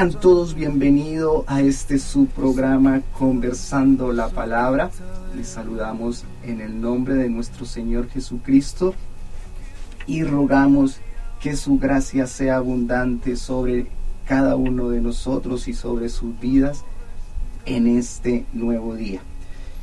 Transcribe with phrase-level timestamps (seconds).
[0.00, 4.90] Sean todos bienvenidos a este su programa Conversando la Palabra.
[5.36, 8.94] Les saludamos en el nombre de nuestro Señor Jesucristo
[10.06, 11.00] y rogamos
[11.38, 13.88] que su gracia sea abundante sobre
[14.24, 16.82] cada uno de nosotros y sobre sus vidas
[17.66, 19.20] en este nuevo día.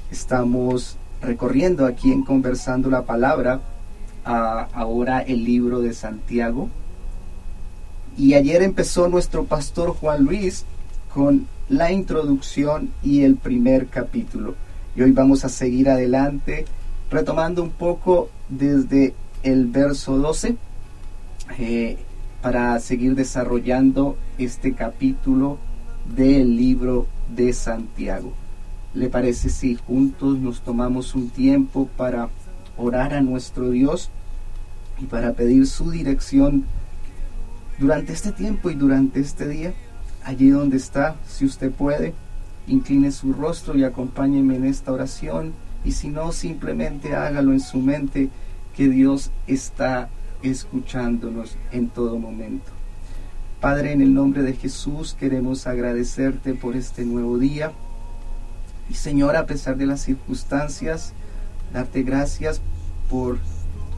[0.10, 3.62] Estamos recorriendo aquí en Conversando la Palabra
[4.24, 6.70] ahora el libro de Santiago.
[8.18, 10.66] Y ayer empezó nuestro pastor Juan Luis
[11.14, 14.56] con la introducción y el primer capítulo.
[14.96, 16.66] Y hoy vamos a seguir adelante
[17.12, 19.14] retomando un poco desde
[19.44, 20.58] el verso 12
[21.60, 21.98] eh,
[22.42, 25.60] para seguir desarrollando este capítulo
[26.16, 28.34] del libro de Santiago.
[28.96, 32.30] ¿Le parece si juntos nos tomamos un tiempo para
[32.78, 34.10] orar a nuestro Dios
[35.00, 36.66] y para pedir su dirección
[37.78, 39.74] durante este tiempo y durante este día?
[40.24, 42.14] Allí donde está, si usted puede,
[42.68, 45.54] incline su rostro y acompáñeme en esta oración
[45.84, 48.30] y si no, simplemente hágalo en su mente
[48.76, 50.10] que Dios está
[50.44, 52.72] escuchándonos en todo momento.
[53.62, 57.72] Padre, en el nombre de Jesús queremos agradecerte por este nuevo día.
[58.90, 61.14] Y Señor, a pesar de las circunstancias,
[61.74, 62.62] darte gracias
[63.10, 63.40] por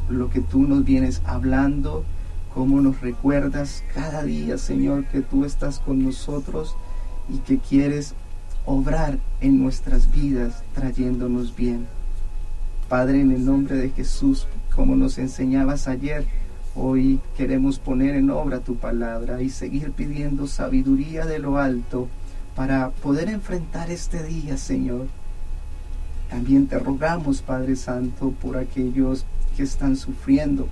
[0.09, 2.05] lo que tú nos vienes hablando,
[2.53, 6.75] cómo nos recuerdas cada día, Señor, que tú estás con nosotros
[7.29, 8.15] y que quieres
[8.65, 11.87] obrar en nuestras vidas trayéndonos bien.
[12.87, 16.25] Padre, en el nombre de Jesús, como nos enseñabas ayer,
[16.75, 22.07] hoy queremos poner en obra tu palabra y seguir pidiendo sabiduría de lo alto
[22.55, 25.07] para poder enfrentar este día, Señor.
[26.29, 30.67] También te rogamos, Padre Santo, por aquellos que están sufriendo,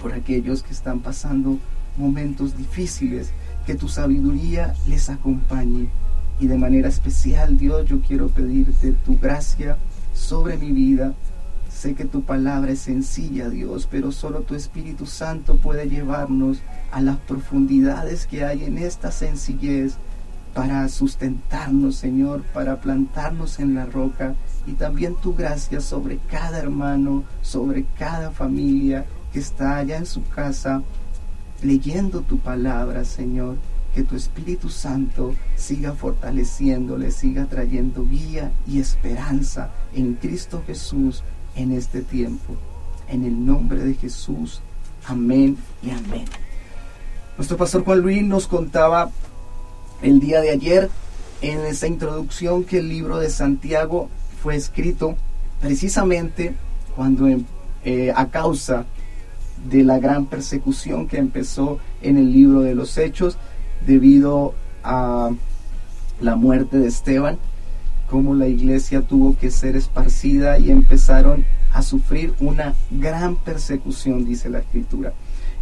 [0.00, 1.58] por aquellos que están pasando
[1.96, 3.30] momentos difíciles,
[3.66, 5.88] que tu sabiduría les acompañe.
[6.40, 9.76] Y de manera especial, Dios, yo quiero pedirte tu gracia
[10.14, 11.14] sobre mi vida,
[11.70, 16.58] Sé que tu palabra es sencilla, Dios, pero solo tu Espíritu Santo puede llevarnos
[16.90, 19.94] a las profundidades que hay en esta sencillez
[20.52, 24.34] para sustentarnos, Señor, para plantarnos en la roca.
[24.66, 30.24] Y también tu gracia sobre cada hermano, sobre cada familia que está allá en su
[30.28, 30.82] casa
[31.62, 33.56] leyendo tu palabra, Señor.
[33.94, 41.24] Que tu Espíritu Santo siga fortaleciéndole, siga trayendo guía y esperanza en Cristo Jesús
[41.56, 42.54] en este tiempo.
[43.08, 44.60] En el nombre de Jesús.
[45.06, 46.24] Amén y amén.
[47.36, 49.10] Nuestro pastor Juan Luis nos contaba
[50.02, 50.88] el día de ayer
[51.42, 54.08] en esa introducción que el libro de Santiago
[54.42, 55.16] fue escrito
[55.60, 56.54] precisamente
[56.94, 57.26] cuando
[57.84, 58.84] eh, a causa
[59.68, 63.36] de la gran persecución que empezó en el libro de los Hechos
[63.86, 65.30] debido a
[66.20, 67.38] la muerte de Esteban
[68.10, 74.50] cómo la iglesia tuvo que ser esparcida y empezaron a sufrir una gran persecución, dice
[74.50, 75.12] la escritura.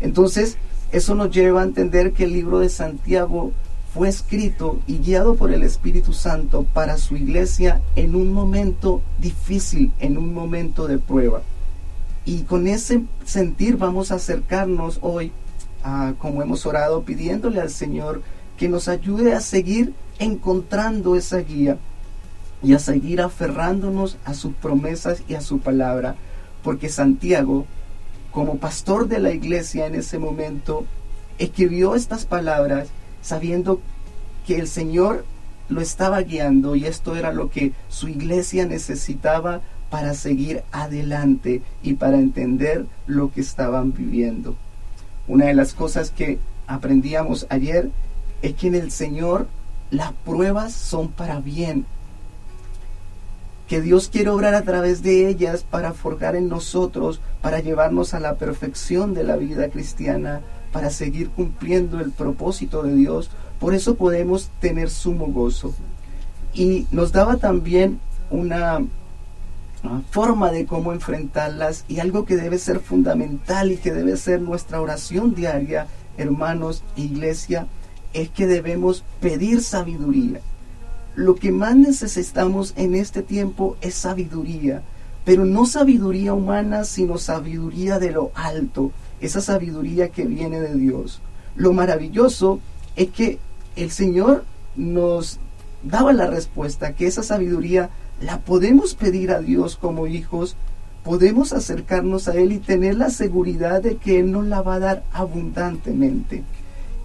[0.01, 0.57] Entonces,
[0.91, 3.53] eso nos lleva a entender que el libro de Santiago
[3.93, 9.93] fue escrito y guiado por el Espíritu Santo para su iglesia en un momento difícil,
[9.99, 11.43] en un momento de prueba.
[12.29, 15.33] Y con ese sentir vamos a acercarnos hoy,
[15.83, 18.21] a, como hemos orado, pidiéndole al Señor
[18.59, 21.79] que nos ayude a seguir encontrando esa guía
[22.63, 26.17] y a seguir aferrándonos a sus promesas y a su palabra,
[26.63, 27.65] porque Santiago,
[28.31, 30.85] como pastor de la iglesia en ese momento,
[31.39, 32.89] escribió estas palabras
[33.23, 33.81] sabiendo
[34.47, 35.25] que el Señor
[35.71, 41.95] lo estaba guiando y esto era lo que su iglesia necesitaba para seguir adelante y
[41.95, 44.57] para entender lo que estaban viviendo.
[45.27, 47.91] Una de las cosas que aprendíamos ayer
[48.43, 49.49] es que en el Señor
[49.91, 51.87] las pruebas son para bien,
[53.69, 58.21] que Dios quiere obrar a través de ellas para forjar en nosotros, para llevarnos a
[58.21, 60.41] la perfección de la vida cristiana,
[60.73, 63.31] para seguir cumpliendo el propósito de Dios.
[63.61, 65.75] Por eso podemos tener sumo gozo.
[66.55, 68.01] Y nos daba también
[68.31, 68.81] una
[70.11, 74.81] forma de cómo enfrentarlas y algo que debe ser fundamental y que debe ser nuestra
[74.81, 75.87] oración diaria,
[76.17, 77.67] hermanos, iglesia,
[78.13, 80.41] es que debemos pedir sabiduría
[81.19, 84.83] lo que más necesitamos en este tiempo es sabiduría,
[85.25, 91.21] pero no sabiduría humana, sino sabiduría de lo alto, esa sabiduría que viene de Dios.
[91.57, 92.61] Lo maravilloso
[92.95, 93.41] es que
[93.75, 94.45] el Señor
[94.77, 95.41] nos
[95.83, 97.91] daba la respuesta, que esa sabiduría
[98.21, 100.57] la podemos pedir a Dios como hijos,
[101.05, 104.81] podemos acercarnos a Él y tener la seguridad de que Él nos la va a
[104.81, 106.43] dar abundantemente.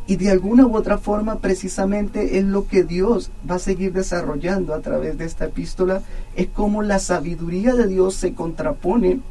[0.05, 4.73] Y de alguna u otra forma, precisamente es lo que Dios va a seguir desarrollando
[4.73, 6.01] a través de esta epístola,
[6.35, 9.21] es como la sabiduría de Dios se contrapone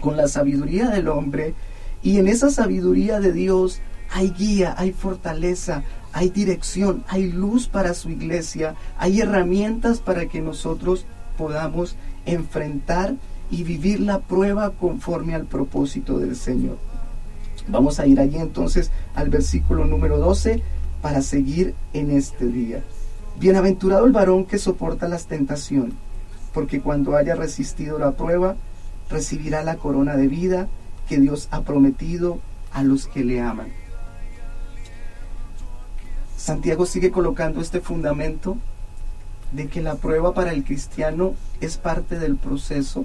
[0.00, 1.54] con la sabiduría del hombre,
[2.02, 3.80] y en esa sabiduría de Dios
[4.12, 5.82] hay guía, hay fortaleza,
[6.16, 11.04] hay dirección, hay luz para su iglesia, hay herramientas para que nosotros
[11.36, 13.16] podamos enfrentar
[13.50, 16.78] y vivir la prueba conforme al propósito del Señor.
[17.68, 20.62] Vamos a ir allí entonces al versículo número 12
[21.02, 22.82] para seguir en este día.
[23.38, 25.92] Bienaventurado el varón que soporta las tentaciones,
[26.54, 28.56] porque cuando haya resistido la prueba,
[29.10, 30.68] recibirá la corona de vida
[31.10, 32.38] que Dios ha prometido
[32.72, 33.68] a los que le aman.
[36.46, 38.56] Santiago sigue colocando este fundamento
[39.50, 43.04] de que la prueba para el cristiano es parte del proceso.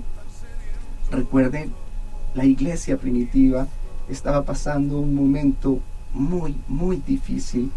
[1.09, 1.73] Recuerden,
[2.35, 3.67] la iglesia primitiva
[4.07, 5.79] estaba pasando un momento
[6.13, 7.71] muy, muy difícil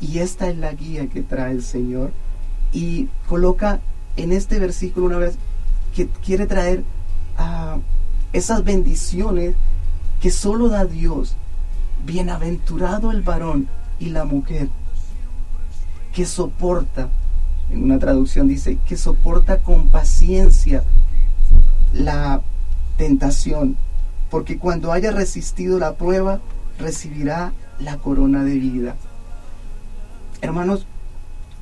[0.00, 2.12] y esta es la guía que trae el Señor
[2.72, 3.80] y coloca
[4.14, 5.34] en este versículo una vez
[5.92, 6.84] que quiere traer
[7.36, 7.78] a
[8.32, 9.56] esas bendiciones
[10.20, 11.34] que solo da Dios.
[12.06, 13.66] Bienaventurado el varón
[13.98, 14.68] y la mujer
[16.20, 17.08] que soporta,
[17.70, 20.84] en una traducción dice, que soporta con paciencia
[21.94, 22.42] la
[22.98, 23.78] tentación
[24.28, 26.42] porque cuando haya resistido la prueba,
[26.78, 28.96] recibirá la corona de vida.
[30.42, 30.84] Hermanos,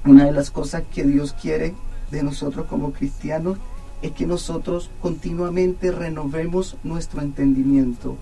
[0.05, 1.77] una de las cosas que Dios quiere
[2.11, 3.59] de nosotros como cristianos
[4.03, 8.17] es que nosotros continuamente renovemos nuestro entendimiento,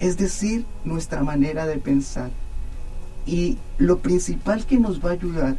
[0.00, 2.30] es decir, nuestra manera de pensar.
[3.26, 5.56] Y lo principal que nos va a ayudar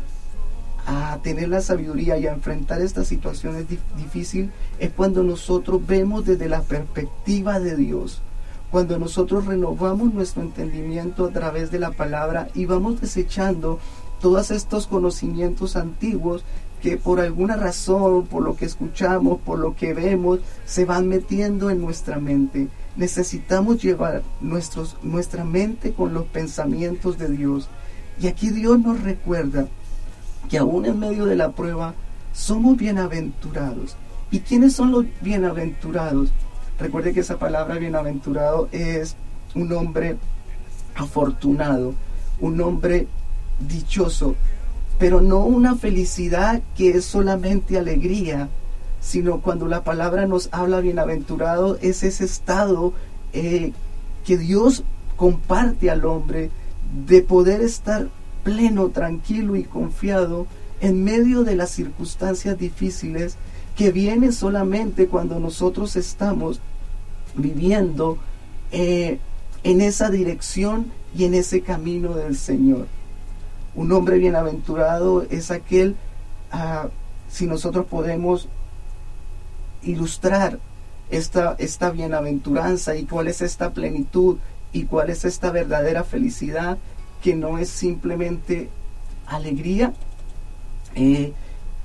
[0.86, 3.66] a tener la sabiduría y a enfrentar estas situaciones
[3.98, 4.50] difíciles
[4.80, 8.22] es cuando nosotros vemos desde la perspectiva de Dios
[8.74, 13.78] cuando nosotros renovamos nuestro entendimiento a través de la palabra y vamos desechando
[14.20, 16.44] todos estos conocimientos antiguos
[16.82, 21.70] que por alguna razón, por lo que escuchamos, por lo que vemos, se van metiendo
[21.70, 22.68] en nuestra mente.
[22.96, 27.70] Necesitamos llevar nuestros, nuestra mente con los pensamientos de Dios.
[28.20, 29.68] Y aquí Dios nos recuerda
[30.50, 31.94] que aún en medio de la prueba
[32.34, 33.96] somos bienaventurados.
[34.32, 36.32] ¿Y quiénes son los bienaventurados?
[36.80, 39.16] Recuerde que esa palabra bienaventurado es
[39.56, 40.18] un hombre
[40.96, 41.94] afortunado,
[42.40, 43.08] un hombre
[43.60, 44.36] dichoso,
[44.98, 48.50] pero no una felicidad que es solamente alegría,
[49.00, 52.94] sino cuando la palabra nos habla bienaventurado es ese estado
[53.34, 53.74] eh,
[54.26, 54.84] que Dios
[55.16, 56.50] comparte al hombre
[57.06, 58.08] de poder estar
[58.44, 60.48] pleno, tranquilo y confiado
[60.82, 63.38] en medio de las circunstancias difíciles
[63.76, 66.60] que viene solamente cuando nosotros estamos
[67.36, 68.18] viviendo
[68.72, 69.20] eh,
[69.64, 72.88] en esa dirección y en ese camino del Señor.
[73.76, 75.96] Un hombre bienaventurado es aquel,
[76.52, 76.90] ah,
[77.30, 78.48] si nosotros podemos
[79.82, 80.60] ilustrar
[81.10, 84.38] esta, esta bienaventuranza y cuál es esta plenitud
[84.72, 86.78] y cuál es esta verdadera felicidad
[87.24, 88.70] que no es simplemente
[89.26, 89.94] alegría,
[90.94, 91.32] eh,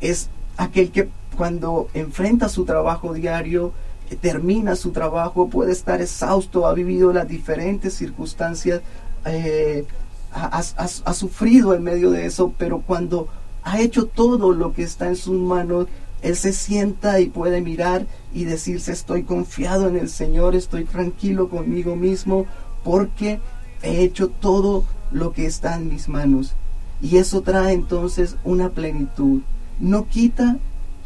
[0.01, 3.73] es aquel que cuando enfrenta su trabajo diario,
[4.11, 8.83] eh, termina su trabajo, puede estar exhausto, ha vivido las diferentes circunstancias,
[9.25, 9.87] eh,
[10.33, 13.29] ha, sufrido en medio de eso, pero cuando
[13.63, 15.87] ha hecho todo lo que está en sus manos,
[16.21, 21.49] él se sienta y puede mirar y decirse estoy confiado en el Señor, estoy tranquilo
[21.49, 22.47] conmigo mismo
[22.83, 23.39] porque
[23.83, 26.55] he hecho todo lo que está en mis manos.
[27.01, 29.43] Y eso trae entonces una plenitud.
[29.79, 30.59] No quita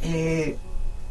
[0.02, 0.56] eh,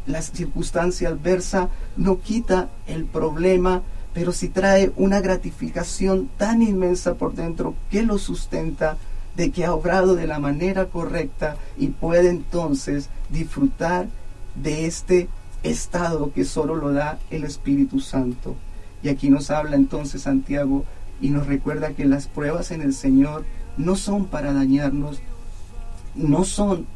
[0.06, 3.82] la circunstancia adversa, no quita el problema,
[4.12, 8.96] pero sí trae una gratificación tan inmensa por dentro que lo sustenta
[9.36, 14.06] de que ha obrado de la manera correcta y puede entonces disfrutar
[14.54, 15.28] de este
[15.62, 18.56] estado que solo lo da el Espíritu Santo.
[19.02, 20.84] Y aquí nos habla entonces Santiago
[21.22, 23.44] y nos recuerda que las pruebas en el Señor
[23.78, 25.20] no son para dañarnos,
[26.14, 26.86] no son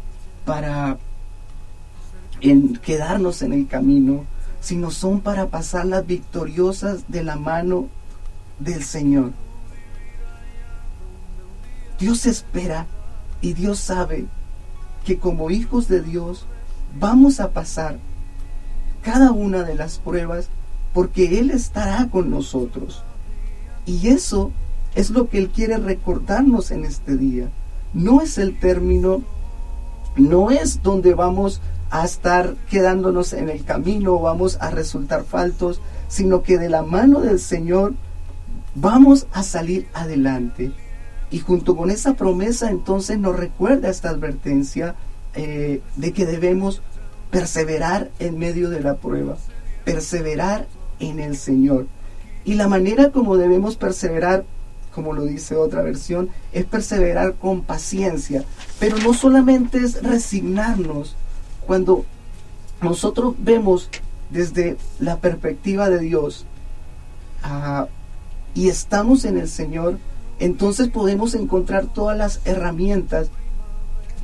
[0.44, 0.98] para
[2.82, 4.24] quedarnos en el camino,
[4.60, 7.88] sino son para pasarlas victoriosas de la mano
[8.58, 9.32] del Señor.
[11.98, 12.86] Dios espera
[13.40, 14.26] y Dios sabe
[15.04, 16.46] que como hijos de Dios
[16.98, 17.96] vamos a pasar
[19.02, 20.48] cada una de las pruebas
[20.92, 23.04] porque Él estará con nosotros.
[23.86, 24.50] Y eso
[24.94, 27.48] es lo que Él quiere recordarnos en este día.
[27.94, 29.22] No es el término,
[30.16, 36.42] no es donde vamos a estar quedándonos en el camino, vamos a resultar faltos, sino
[36.42, 37.94] que de la mano del Señor
[38.74, 40.72] vamos a salir adelante.
[41.30, 44.94] Y junto con esa promesa entonces nos recuerda esta advertencia
[45.34, 46.82] eh, de que debemos
[47.30, 49.36] perseverar en medio de la prueba,
[49.84, 50.66] perseverar
[51.00, 51.86] en el Señor.
[52.46, 54.44] Y la manera como debemos perseverar,
[54.94, 58.44] como lo dice otra versión, es perseverar con paciencia.
[58.78, 61.16] Pero no solamente es resignarnos
[61.66, 62.04] cuando
[62.80, 63.90] nosotros vemos
[64.30, 66.46] desde la perspectiva de Dios
[67.42, 67.88] ah,
[68.54, 69.98] y estamos en el Señor,
[70.38, 73.28] entonces podemos encontrar todas las herramientas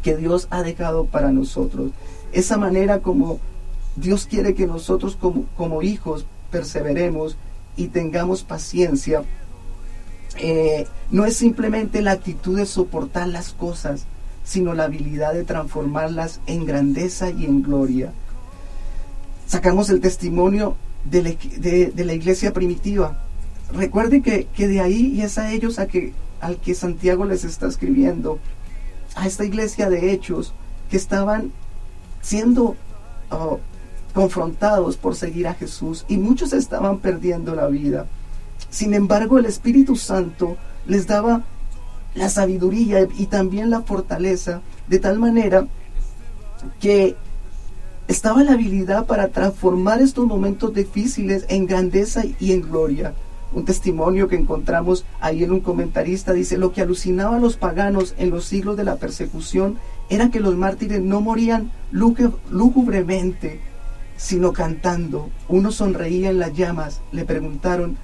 [0.03, 1.91] que Dios ha dejado para nosotros.
[2.33, 3.41] Esa manera como
[3.97, 7.37] Dios quiere que nosotros como, como hijos perseveremos
[7.77, 9.25] y tengamos paciencia,
[10.39, 14.07] eh, no es simplemente la actitud de soportar las cosas,
[14.45, 18.13] sino la habilidad de transformarlas en grandeza y en gloria.
[19.47, 21.23] Sacamos el testimonio de
[22.05, 23.19] la, iglesia primitiva.
[23.73, 27.67] Recuerde que, de ahí y es a ellos a que, al que Santiago les está
[27.67, 28.39] escribiendo,
[29.15, 30.55] a esta iglesia de hechos
[30.91, 31.53] que estaban
[32.23, 32.77] siendo
[33.31, 33.61] oh,
[34.13, 38.07] confrontados por seguir a Jesús y muchos estaban perdiendo la vida.
[38.71, 41.43] Sin embargo, el Espíritu Santo les daba
[42.15, 45.67] la sabiduría y también la fortaleza de tal manera
[46.81, 47.17] que
[48.09, 53.15] estaba la habilidad para transformar estos momentos difíciles en grandeza y en gloria.
[53.55, 58.15] Un testimonio que encontramos ahí en un comentarista dice, lo que alucinaba a los paganos
[58.19, 59.79] en los siglos de la persecución
[60.09, 63.61] era que los mártires no morían lúgubremente,
[64.23, 65.31] sino cantando.
[65.49, 67.01] Uno sonreía en las llamas.
[67.11, 67.97] Le preguntaron,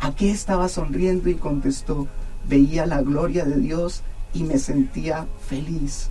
[0.00, 1.28] ¿a qué estaba sonriendo?
[1.28, 2.08] Y contestó,
[2.48, 4.00] veía la gloria de Dios
[4.32, 6.08] y me sentía feliz.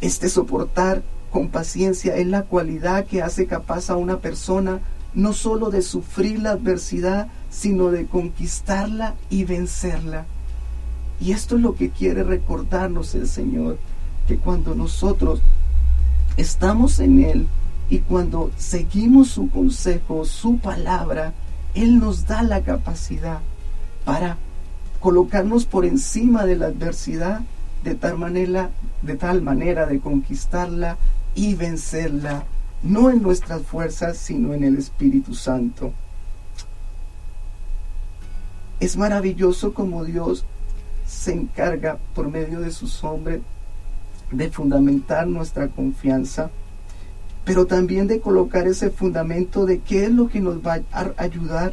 [0.00, 1.02] Este soportar
[1.32, 4.78] con paciencia es la cualidad que hace capaz a una persona
[5.12, 10.26] no sólo de sufrir la adversidad, sino de conquistarla y vencerla.
[11.20, 13.78] Y esto es lo que quiere recordarnos el Señor,
[14.28, 15.40] que cuando nosotros
[16.36, 17.48] estamos en Él
[17.88, 21.32] y cuando seguimos su consejo, su palabra,
[21.74, 23.40] Él nos da la capacidad
[24.04, 24.36] para
[25.00, 27.42] colocarnos por encima de la adversidad
[27.82, 28.70] de tal manera,
[29.02, 30.96] de tal manera de conquistarla
[31.34, 32.44] y vencerla,
[32.82, 35.92] no en nuestras fuerzas, sino en el Espíritu Santo.
[38.80, 40.44] Es maravilloso como Dios
[41.06, 43.40] se encarga por medio de sus hombres
[44.30, 46.50] de fundamentar nuestra confianza,
[47.44, 51.72] pero también de colocar ese fundamento de qué es lo que nos va a ayudar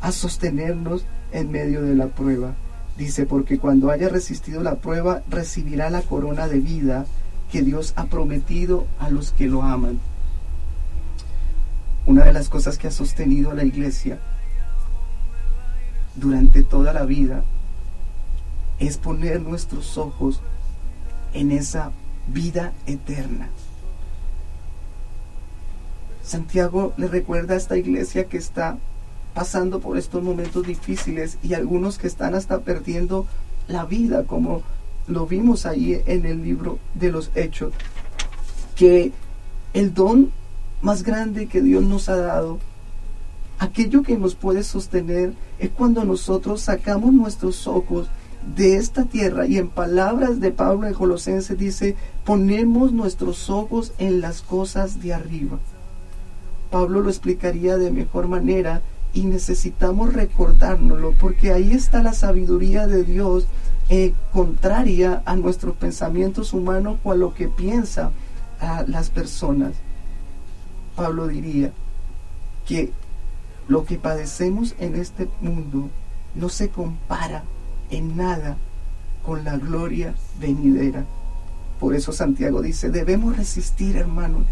[0.00, 2.54] a sostenernos en medio de la prueba.
[2.96, 7.06] Dice, porque cuando haya resistido la prueba, recibirá la corona de vida
[7.50, 9.98] que Dios ha prometido a los que lo aman.
[12.06, 14.18] Una de las cosas que ha sostenido la iglesia
[16.16, 17.44] durante toda la vida
[18.78, 20.40] es poner nuestros ojos
[21.34, 21.92] en esa
[22.26, 23.50] vida eterna.
[26.30, 28.78] Santiago le recuerda a esta iglesia que está
[29.34, 33.26] pasando por estos momentos difíciles y algunos que están hasta perdiendo
[33.66, 34.62] la vida, como
[35.08, 37.72] lo vimos ahí en el libro de los Hechos,
[38.76, 39.10] que
[39.74, 40.30] el don
[40.82, 42.60] más grande que Dios nos ha dado,
[43.58, 48.08] aquello que nos puede sostener, es cuando nosotros sacamos nuestros ojos
[48.54, 54.20] de esta tierra y en palabras de Pablo en Colosenses dice, ponemos nuestros ojos en
[54.20, 55.58] las cosas de arriba.
[56.70, 63.02] Pablo lo explicaría de mejor manera y necesitamos recordárnoslo porque ahí está la sabiduría de
[63.04, 63.46] Dios
[63.88, 68.12] eh, contraria a nuestros pensamientos humanos o a lo que piensa
[68.60, 69.72] a las personas.
[70.94, 71.72] Pablo diría
[72.66, 72.92] que
[73.66, 75.88] lo que padecemos en este mundo
[76.34, 77.42] no se compara
[77.90, 78.56] en nada
[79.24, 81.04] con la gloria venidera.
[81.80, 84.42] Por eso Santiago dice, debemos resistir, hermanos,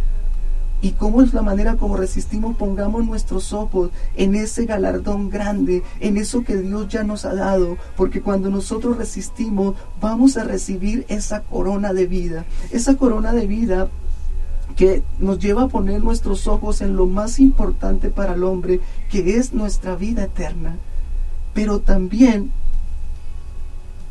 [0.80, 2.56] ¿Y cómo es la manera como resistimos?
[2.56, 7.76] Pongamos nuestros ojos en ese galardón grande, en eso que Dios ya nos ha dado,
[7.97, 13.88] porque cuando nosotros resistimos vamos a recibir esa corona de vida, esa corona de vida
[14.76, 18.80] que nos lleva a poner nuestros ojos en lo más importante para el hombre,
[19.11, 20.76] que es nuestra vida eterna.
[21.54, 22.52] Pero también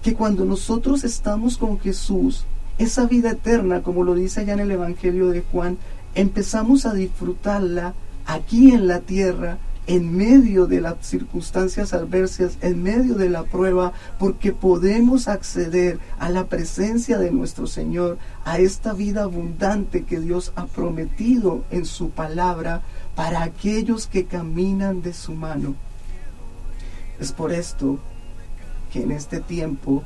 [0.02, 2.44] que cuando nosotros estamos con Jesús,
[2.78, 5.78] esa vida eterna, como lo dice allá en el Evangelio de Juan,
[6.18, 7.94] empezamos a disfrutarla
[8.26, 13.94] aquí en la tierra, en medio de las circunstancias adversas, en medio de la prueba,
[14.18, 20.54] porque podemos acceder a la presencia de nuestro Señor, a esta vida abundante que Dios
[20.56, 22.82] ha prometido en su palabra
[23.16, 25.76] para aquellos que caminan de su mano.
[27.20, 28.00] Es por esto
[28.92, 30.04] que en este tiempo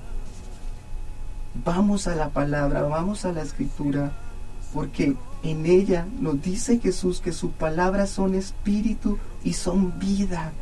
[1.64, 4.12] vamos a la palabra, vamos a la escritura,
[4.74, 10.54] porque en ella nos dice Jesús que sus palabras son espíritu y son vida.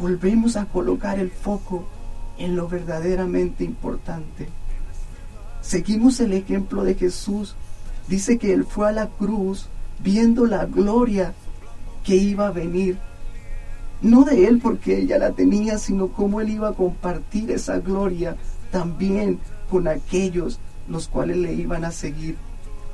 [0.00, 1.84] Volvemos a colocar el foco
[2.38, 4.48] en lo verdaderamente importante.
[5.60, 7.54] Seguimos el ejemplo de Jesús.
[8.08, 9.68] Dice que Él fue a la cruz
[10.02, 11.34] viendo la gloria
[12.02, 12.98] que iba a venir.
[14.02, 18.36] No de Él porque ella la tenía, sino cómo Él iba a compartir esa gloria
[18.70, 19.38] también
[19.70, 20.58] con aquellos
[20.88, 22.36] los cuales le iban a seguir.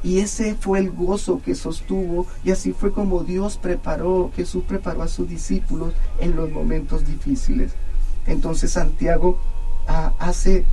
[0.03, 5.03] Y ese fue el gozo que sostuvo y así fue como Dios preparó, Jesús preparó
[5.03, 7.73] a sus discípulos en los momentos difíciles.
[8.27, 9.39] Entonces Santiago
[9.89, 10.65] ah, hace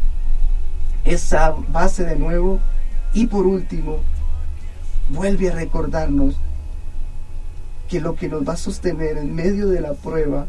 [1.04, 2.60] esa base de nuevo
[3.14, 4.00] y por último
[5.10, 6.36] vuelve a recordarnos
[7.88, 10.48] que lo que nos va a sostener en medio de la prueba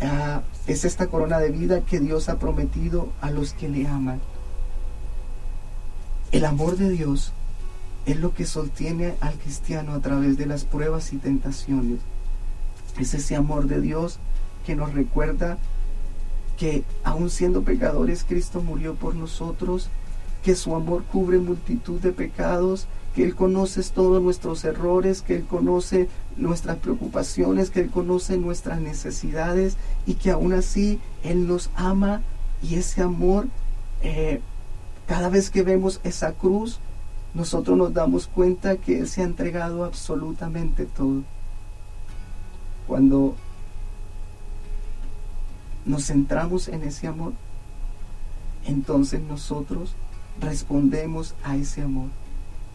[0.00, 4.20] ah, es esta corona de vida que Dios ha prometido a los que le aman.
[6.32, 7.32] El amor de Dios
[8.06, 11.98] es lo que sostiene al cristiano a través de las pruebas y tentaciones.
[12.98, 14.20] Es ese amor de Dios
[14.64, 15.58] que nos recuerda
[16.56, 19.88] que aun siendo pecadores, Cristo murió por nosotros,
[20.44, 25.46] que su amor cubre multitud de pecados, que Él conoce todos nuestros errores, que Él
[25.46, 32.22] conoce nuestras preocupaciones, que Él conoce nuestras necesidades y que aún así Él nos ama
[32.62, 33.48] y ese amor,
[34.02, 34.40] eh,
[35.10, 36.78] cada vez que vemos esa cruz,
[37.34, 41.24] nosotros nos damos cuenta que Él se ha entregado absolutamente todo.
[42.86, 43.34] Cuando
[45.84, 47.32] nos centramos en ese amor,
[48.64, 49.94] entonces nosotros
[50.40, 52.06] respondemos a ese amor.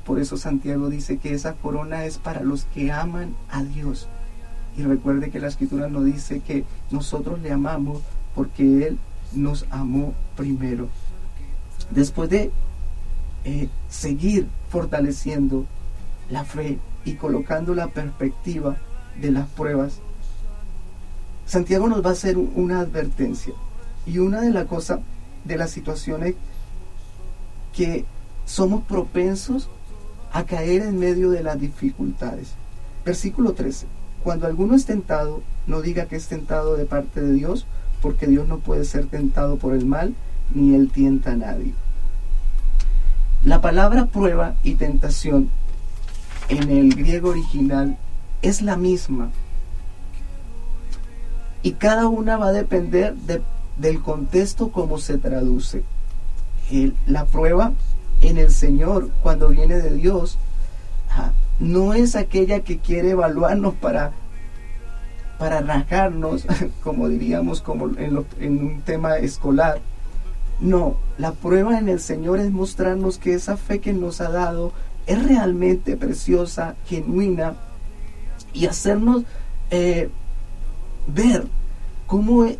[0.05, 4.09] Por eso Santiago dice que esa corona es para los que aman a Dios.
[4.77, 8.01] Y recuerde que la escritura nos dice que nosotros le amamos
[8.35, 8.99] porque Él
[9.33, 10.89] nos amó primero.
[11.91, 12.51] Después de
[13.43, 15.65] eh, seguir fortaleciendo
[16.29, 18.77] la fe y colocando la perspectiva
[19.21, 19.99] de las pruebas,
[21.45, 23.53] Santiago nos va a hacer una advertencia.
[24.05, 24.99] Y una de las cosas,
[25.43, 26.35] de las situaciones
[27.75, 28.05] que
[28.45, 29.69] somos propensos
[30.31, 32.53] a caer en medio de las dificultades.
[33.05, 33.87] Versículo 13.
[34.23, 37.67] Cuando alguno es tentado, no diga que es tentado de parte de Dios,
[38.01, 40.15] porque Dios no puede ser tentado por el mal,
[40.53, 41.73] ni él tienta a nadie.
[43.43, 45.49] La palabra prueba y tentación
[46.49, 47.97] en el griego original
[48.41, 49.29] es la misma,
[51.65, 53.15] y cada una va a depender
[53.79, 55.83] del contexto como se traduce.
[57.07, 57.73] la prueba
[58.21, 60.37] en el Señor cuando viene de Dios
[61.09, 64.11] ah, no es aquella que quiere evaluarnos para
[65.39, 66.45] para rajarnos,
[66.83, 68.17] como diríamos como en
[68.59, 69.81] un tema escolar.
[70.59, 74.71] No, la prueba en el Señor es mostrarnos que esa fe que nos ha dado
[75.05, 77.55] es realmente preciosa, genuina,
[78.53, 79.23] y hacernos
[79.69, 80.09] eh,
[81.07, 81.47] ver
[82.07, 82.57] cómo e-,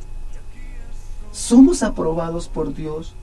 [1.31, 3.15] somos aprobados por Dios,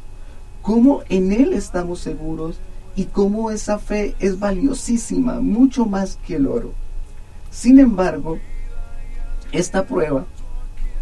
[0.62, 2.58] cómo en Él estamos seguros
[2.96, 6.72] y cómo esa fe es valiosísima, mucho más que el oro.
[7.50, 8.38] Sin embargo,
[9.52, 10.24] esta prueba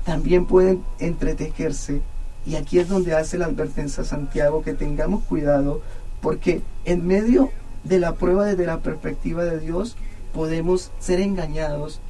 [0.04, 2.02] también puede entretejerse
[2.46, 5.82] y aquí es donde hace la advertencia Santiago que tengamos cuidado
[6.20, 7.50] porque en medio
[7.84, 9.96] de la prueba desde la perspectiva de Dios
[10.32, 12.00] podemos ser engañados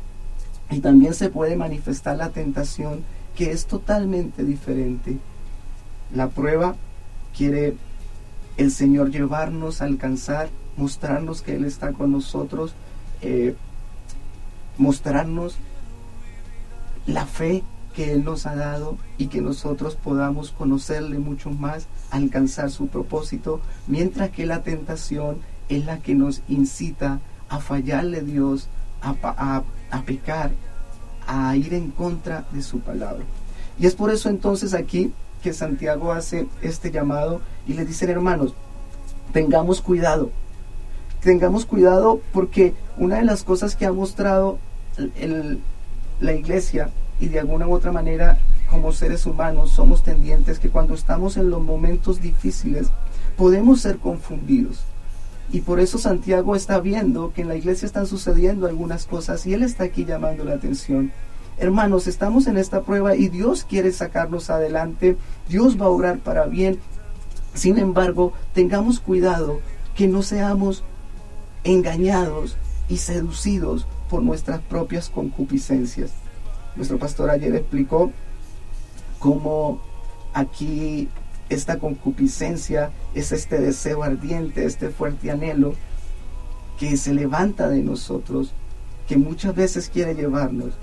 [0.71, 3.03] y también se puede manifestar la tentación
[3.37, 5.19] que es totalmente diferente.
[6.14, 6.77] La prueba
[7.37, 7.77] quiere
[8.57, 12.75] el Señor llevarnos a alcanzar, mostrarnos que Él está con nosotros,
[13.23, 13.55] eh,
[14.79, 15.57] mostrarnos
[17.07, 17.62] la fe
[17.94, 23.61] que Él nos ha dado y que nosotros podamos conocerle mucho más, alcanzar su propósito,
[23.87, 28.68] mientras que la tentación es la que nos incita a fallarle a Dios,
[29.03, 30.53] a, a pecar,
[31.26, 33.24] a ir en contra de su palabra.
[33.79, 38.55] Y es por eso entonces aquí que Santiago hace este llamado y le dicen hermanos,
[39.33, 40.31] tengamos cuidado,
[41.22, 44.59] tengamos cuidado porque una de las cosas que ha mostrado
[46.20, 48.38] la iglesia y de alguna u otra manera
[48.70, 52.88] como seres humanos somos tendientes que cuando estamos en los momentos difíciles
[53.37, 54.80] podemos ser confundidos.
[55.52, 59.54] Y por eso Santiago está viendo que en la iglesia están sucediendo algunas cosas y
[59.54, 61.12] él está aquí llamando la atención.
[61.59, 65.16] Hermanos, estamos en esta prueba y Dios quiere sacarnos adelante,
[65.48, 66.78] Dios va a orar para bien.
[67.52, 69.61] Sin embargo, tengamos cuidado
[69.96, 70.85] que no seamos
[71.64, 72.56] engañados
[72.88, 76.12] y seducidos por nuestras propias concupiscencias.
[76.76, 78.12] Nuestro pastor ayer explicó
[79.18, 79.80] cómo
[80.33, 81.09] aquí
[81.48, 85.74] esta concupiscencia es este deseo ardiente, este fuerte anhelo
[86.78, 88.52] que se levanta de nosotros,
[89.09, 90.74] que muchas veces quiere llevarnos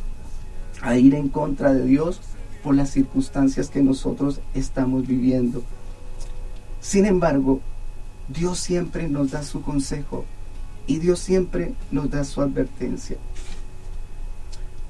[0.82, 2.22] a ir en contra de Dios
[2.64, 5.64] por las circunstancias que nosotros estamos viviendo.
[6.82, 7.62] Sin embargo,
[8.28, 10.26] Dios siempre nos da su consejo
[10.86, 13.18] y Dios siempre nos da su advertencia.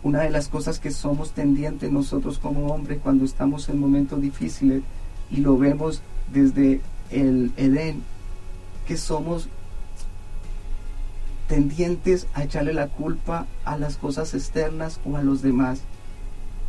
[0.03, 4.83] Una de las cosas que somos tendientes nosotros como hombres cuando estamos en momentos difíciles
[5.31, 6.81] y lo vemos desde
[7.12, 8.03] el Edén,
[8.88, 9.49] que somos
[11.47, 15.81] tendientes a echarle la culpa a las cosas externas o a los demás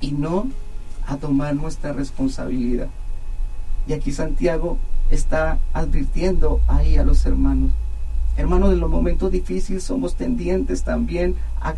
[0.01, 0.49] y no
[1.07, 2.89] a tomar nuestra responsabilidad.
[3.87, 4.79] Y aquí Santiago
[5.11, 7.73] está advirtiendo ahí a los hermanos.
[8.37, 11.75] Hermanos, en los momentos difíciles somos tendientes también a,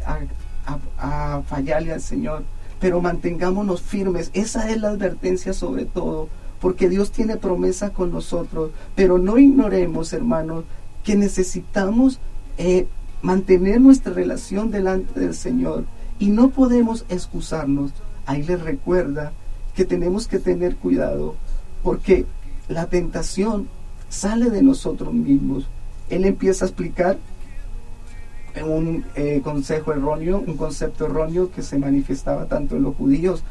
[0.98, 2.44] a, fallarle al Señor,
[2.78, 4.30] pero mantengámonos firmes.
[4.32, 6.28] Esa es la advertencia sobre todo,
[6.60, 10.64] porque Dios tiene promesa con nosotros, pero no ignoremos, hermanos,
[11.04, 12.20] que necesitamos
[12.58, 12.86] eh,
[13.22, 15.84] mantener nuestra relación delante del Señor
[16.18, 17.92] y no podemos excusarnos.
[18.26, 19.32] Ahí les recuerda
[19.74, 21.34] que tenemos que tener cuidado
[21.82, 22.26] porque
[22.68, 23.68] la tentación
[24.08, 25.66] sale de nosotros mismos.
[26.10, 27.18] Él empieza a explicar
[28.64, 33.42] un eh, consejo erróneo, un concepto erróneo que se manifestaba tanto en los judíos,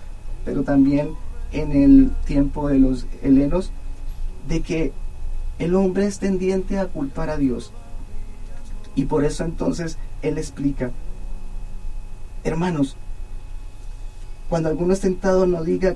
[0.45, 1.11] pero también
[1.51, 3.71] en el tiempo de los helenos,
[4.47, 4.93] de que
[5.57, 7.73] el hombre es tendiente a culpar a Dios.
[8.95, 10.91] Y por eso entonces él explica,
[12.43, 12.97] hermanos,
[14.49, 15.95] cuando alguno es tentado no diga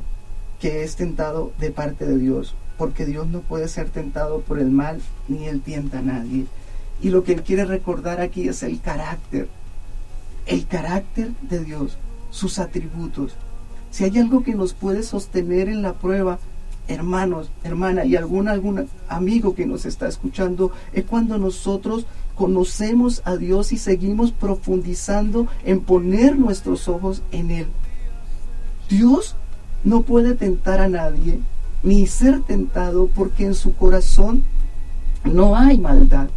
[0.59, 4.69] que es tentado de parte de Dios, porque Dios no puede ser tentado por el
[4.69, 6.45] mal ni él tienta a nadie.
[7.01, 9.49] Y lo que él quiere recordar aquí es el carácter,
[10.45, 11.97] el carácter de Dios,
[12.29, 13.33] sus atributos.
[13.91, 16.39] Si hay algo que nos puede sostener en la prueba,
[16.87, 23.37] hermanos, hermana y algún, algún amigo que nos está escuchando, es cuando nosotros conocemos a
[23.37, 27.67] Dios y seguimos profundizando en poner nuestros ojos en Él.
[28.89, 29.35] Dios
[29.83, 31.39] no puede tentar a nadie
[31.83, 34.43] ni ser tentado porque en su corazón
[35.23, 36.29] no hay maldad.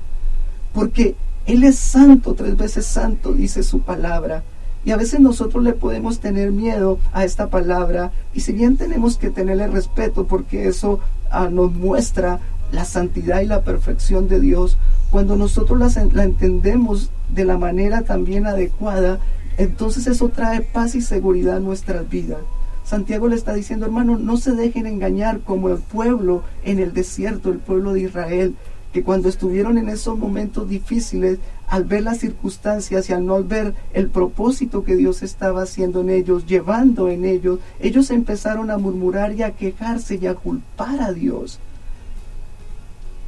[0.77, 4.43] Porque Él es santo, tres veces santo, dice su palabra.
[4.85, 8.13] Y a veces nosotros le podemos tener miedo a esta palabra.
[8.35, 12.41] Y si bien tenemos que tenerle respeto porque eso ah, nos muestra
[12.73, 14.77] la santidad y la perfección de Dios,
[15.11, 15.81] cuando nosotros
[16.13, 19.19] la entendemos de la manera también adecuada,
[19.57, 22.41] entonces eso trae paz y seguridad a nuestras vidas.
[22.85, 27.51] Santiago le está diciendo, hermano, no se dejen engañar como el pueblo en el desierto,
[27.51, 28.55] el pueblo de Israel,
[28.97, 33.75] que cuando estuvieron en esos momentos difíciles, al ver las circunstancias y al no ver
[33.93, 39.35] el propósito que Dios estaba haciendo en ellos, llevando en ellos, ellos empezaron a murmurar
[39.35, 41.59] y a quejarse y a culpar a Dios.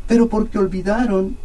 [0.06, 1.36] Pero porque olvidaron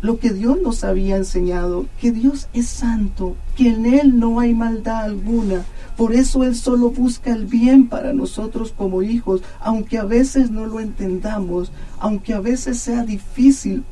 [0.00, 4.54] lo que Dios nos había enseñado, que Dios es santo, que en Él no hay
[4.54, 5.66] maldad alguna.
[5.96, 10.66] Por eso Él solo busca el bien para nosotros como hijos, aunque a veces no
[10.66, 13.84] lo entendamos, aunque a veces sea difícil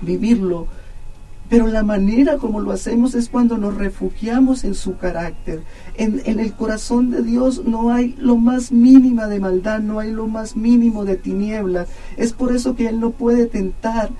[0.00, 0.66] vivirlo.
[1.48, 5.62] Pero la manera como lo hacemos es cuando nos refugiamos en su carácter.
[5.96, 10.12] En, en, el corazón de Dios no hay lo más mínima de maldad, no hay
[10.12, 11.88] lo más mínimo de tinieblas.
[12.16, 14.10] Es por eso que Él no puede tentar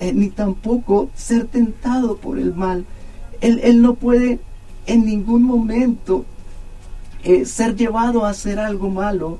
[0.00, 2.86] eh, ni tampoco ser tentado por el mal.
[3.42, 4.38] Él, no puede
[4.86, 6.24] en ningún momento
[7.22, 9.38] eh, ser llevado a hacer algo malo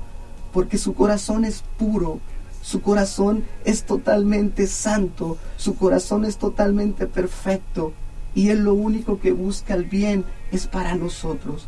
[0.53, 2.19] porque su corazón es puro,
[2.61, 7.93] su corazón es totalmente santo, su corazón es totalmente perfecto
[8.35, 11.67] y Él lo único que busca el bien es para nosotros.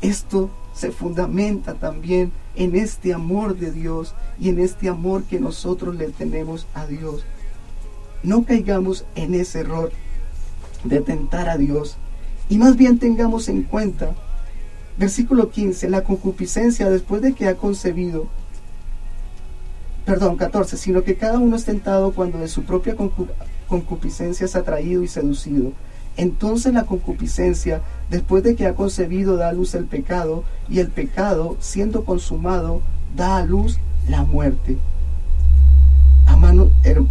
[0.00, 5.96] Esto se fundamenta también en este amor de Dios y en este amor que nosotros
[5.96, 7.24] le tenemos a Dios
[8.22, 9.92] no caigamos en ese error
[10.84, 11.96] de tentar a Dios
[12.48, 14.14] y más bien tengamos en cuenta,
[15.00, 18.28] versículo 15, la concupiscencia después de que ha concebido,
[20.04, 22.94] perdón, 14, sino que cada uno es tentado cuando de su propia
[23.66, 25.72] concupiscencia es atraído y seducido.
[26.16, 30.88] Entonces la concupiscencia, después de que ha concebido, da a luz el pecado, y el
[30.90, 32.82] pecado, siendo consumado,
[33.16, 34.78] da a luz la muerte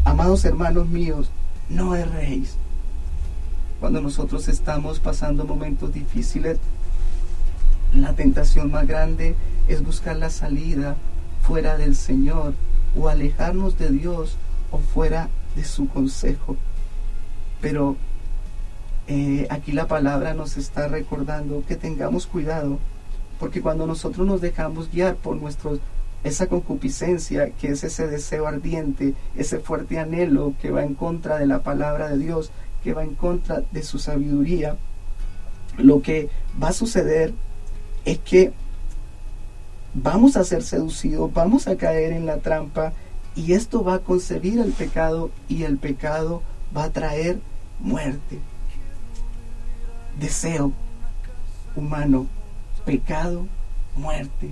[0.05, 1.29] amados hermanos míos,
[1.69, 2.55] no erréis.
[3.79, 6.57] Cuando nosotros estamos pasando momentos difíciles,
[7.93, 9.35] la tentación más grande
[9.67, 10.95] es buscar la salida
[11.41, 12.53] fuera del Señor
[12.95, 14.35] o alejarnos de Dios
[14.71, 16.55] o fuera de su consejo.
[17.61, 17.97] Pero
[19.07, 22.77] eh, aquí la palabra nos está recordando que tengamos cuidado
[23.39, 25.79] Porque cuando nosotros nos dejamos guiar por nuestros
[26.23, 31.47] esa concupiscencia, que es ese deseo ardiente, ese fuerte anhelo que va en contra de
[31.47, 32.51] la palabra de Dios,
[32.83, 34.75] que va en contra de su sabiduría,
[35.77, 36.29] lo que
[36.61, 37.33] va a suceder
[38.11, 38.51] es que
[39.93, 42.91] vamos a ser seducidos, vamos a caer en la trampa
[43.35, 46.41] y esto va a concebir el pecado y el pecado
[46.75, 47.39] va a traer
[47.79, 48.39] muerte.
[50.19, 50.73] Deseo
[51.75, 52.25] humano,
[52.83, 53.45] pecado,
[53.95, 54.49] muerte.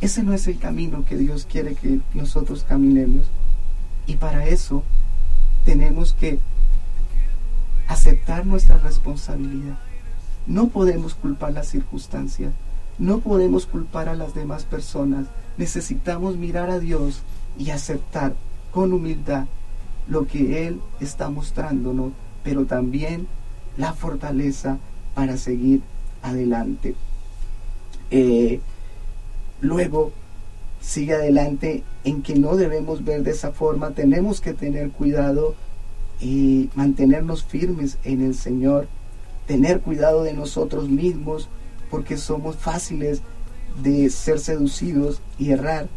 [0.00, 3.28] Ese no es el camino que Dios quiere que nosotros caminemos.
[4.06, 4.82] Y para eso
[5.64, 6.40] tenemos que
[7.86, 9.78] aceptar nuestra responsabilidad.
[10.46, 12.52] No podemos culpar las circunstancias,
[12.98, 15.26] no podemos culpar a las demás personas.
[15.56, 17.22] Necesitamos mirar a Dios
[17.58, 18.34] y aceptar
[18.72, 19.46] con humildad
[20.08, 23.26] lo que Él está mostrándonos, pero también
[23.76, 24.78] la fortaleza
[25.14, 25.82] para seguir
[26.22, 26.94] adelante.
[28.10, 28.60] Eh,
[29.60, 30.12] luego,
[30.80, 35.54] sigue adelante en que no debemos ver de esa forma, tenemos que tener cuidado
[36.20, 38.88] y mantenernos firmes en el Señor,
[39.46, 41.48] tener cuidado de nosotros mismos,
[41.90, 43.22] porque somos fáciles
[43.82, 45.88] de ser seducidos y errar.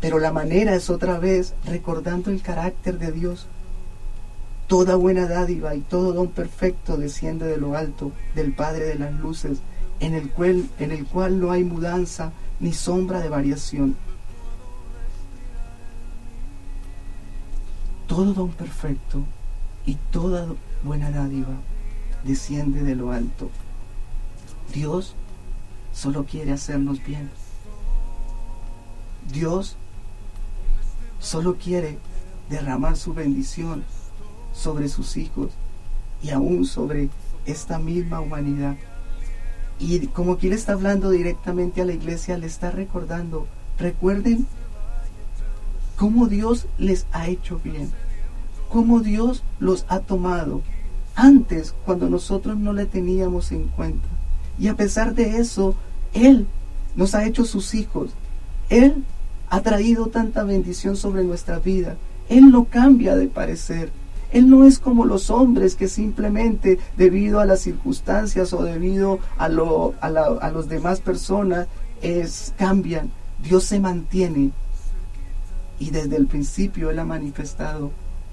[0.00, 3.46] Pero la manera es otra vez recordando el carácter de Dios.
[4.66, 9.12] Toda buena dádiva y todo don perfecto desciende de lo alto, del Padre de las
[9.14, 9.58] Luces,
[10.00, 13.96] en el cual, en el cual no hay mudanza ni sombra de variación.
[18.06, 19.24] Todo don perfecto
[19.84, 20.46] y toda
[20.82, 21.54] buena dádiva
[22.24, 23.50] desciende de lo alto.
[24.72, 25.14] Dios
[25.92, 27.30] solo quiere hacernos bien.
[29.32, 29.76] Dios
[31.18, 31.98] solo quiere
[32.48, 33.84] derramar su bendición
[34.52, 35.50] sobre sus hijos
[36.22, 37.08] y aún sobre
[37.44, 38.76] esta misma humanidad.
[39.78, 43.46] Y como aquí le está hablando directamente a la iglesia, le está recordando,
[43.78, 44.46] recuerden
[45.96, 47.90] cómo Dios les ha hecho bien,
[48.70, 50.62] cómo Dios los ha tomado
[51.14, 54.15] antes cuando nosotros no le teníamos en cuenta.
[54.58, 55.74] Y a pesar de eso,
[56.12, 56.46] Él
[56.94, 58.10] nos ha hecho sus hijos.
[58.68, 59.04] Él
[59.48, 61.96] ha traído tanta bendición sobre nuestra vida.
[62.28, 63.90] Él no cambia de parecer.
[64.32, 69.48] Él no es como los hombres que simplemente debido a las circunstancias o debido a,
[69.48, 71.68] lo, a, a los demás personas
[72.02, 73.10] es, cambian.
[73.42, 74.50] Dios se mantiene
[75.78, 77.92] y desde el principio Él ha manifestado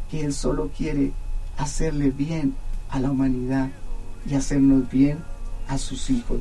[0.10, 1.12] que Él solo quiere
[1.58, 2.56] hacerle bien
[2.90, 3.70] a la humanidad
[4.30, 5.20] y hacernos bien
[5.74, 6.40] a sus hijos.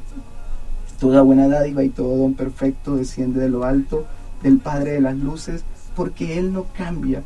[0.99, 4.07] Toda buena dádiva y todo don perfecto desciende de lo alto
[4.43, 5.65] del Padre de las Luces
[5.97, 7.23] porque Él no cambia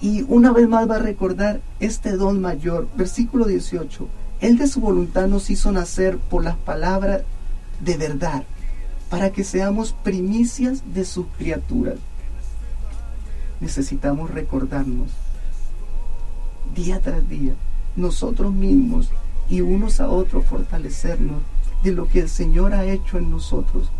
[0.00, 2.88] y una vez más va a recordar este don mayor.
[2.96, 4.08] Versículo 18.
[4.40, 7.22] Él de su voluntad nos hizo nacer por las palabras
[7.80, 8.44] de verdad,
[9.10, 11.96] para que seamos primicias de sus criaturas.
[13.60, 15.10] Necesitamos recordarnos
[16.74, 17.52] día tras día,
[17.96, 19.10] nosotros mismos
[19.50, 21.42] y unos a otros fortalecernos
[21.82, 23.90] de lo que el Señor ha hecho en nosotros.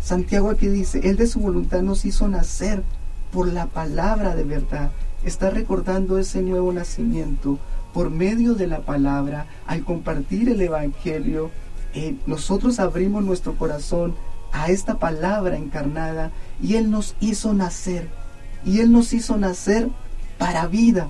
[0.00, 2.84] Santiago aquí dice, Él de su voluntad nos hizo nacer
[3.32, 4.92] por la palabra de verdad.
[5.24, 7.58] Está recordando ese nuevo nacimiento
[7.96, 11.50] por medio de la palabra, al compartir el Evangelio,
[11.94, 14.14] eh, nosotros abrimos nuestro corazón
[14.52, 16.30] a esta palabra encarnada
[16.62, 18.10] y Él nos hizo nacer.
[18.66, 19.88] Y Él nos hizo nacer
[20.36, 21.08] para vida.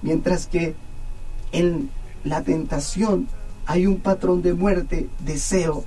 [0.00, 0.74] Mientras que
[1.52, 1.90] en
[2.26, 3.28] la tentación
[3.66, 5.84] hay un patrón de muerte, deseo,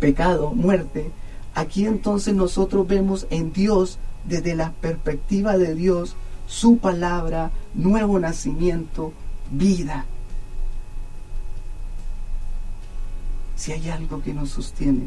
[0.00, 1.10] pecado, muerte.
[1.54, 6.16] Aquí entonces nosotros vemos en Dios desde la perspectiva de Dios,
[6.48, 9.12] su palabra, nuevo nacimiento,
[9.50, 10.06] vida.
[13.54, 15.06] Si hay algo que nos sostiene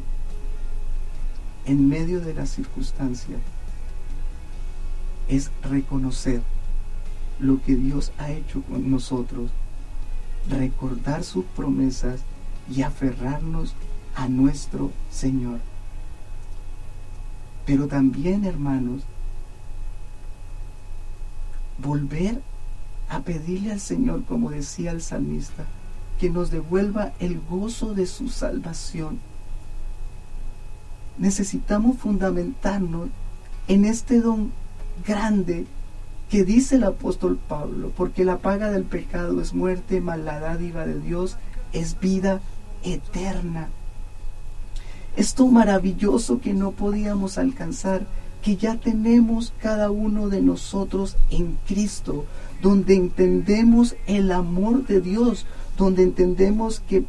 [1.66, 3.40] en medio de las circunstancias,
[5.28, 6.42] es reconocer
[7.40, 9.52] lo que Dios ha hecho con nosotros,
[10.50, 12.22] recordar sus promesas
[12.74, 13.74] y aferrarnos
[14.16, 15.60] a nuestro Señor.
[17.66, 19.04] Pero también, hermanos,
[21.78, 22.42] volver
[23.10, 25.66] a pedirle al Señor, como decía el salmista,
[26.20, 29.20] que nos devuelva el gozo de su salvación.
[31.18, 33.10] Necesitamos fundamentarnos
[33.68, 34.52] en este don
[35.06, 35.68] grande
[36.30, 40.86] que dice el apóstol Pablo, porque la paga del pecado es muerte, mas la dádiva
[40.86, 41.38] de Dios
[41.72, 42.42] es vida
[42.84, 43.70] eterna.
[45.16, 48.06] Esto maravilloso que no podíamos alcanzar,
[48.44, 52.26] que ya tenemos cada uno de nosotros en Cristo,
[52.62, 55.46] donde entendemos el amor de Dios,
[55.78, 57.06] donde entendemos que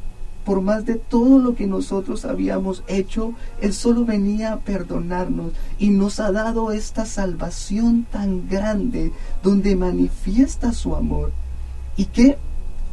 [0.49, 5.91] por más de todo lo que nosotros habíamos hecho, Él solo venía a perdonarnos y
[5.91, 11.33] nos ha dado esta salvación tan grande donde manifiesta su amor.
[11.99, 12.39] Y qué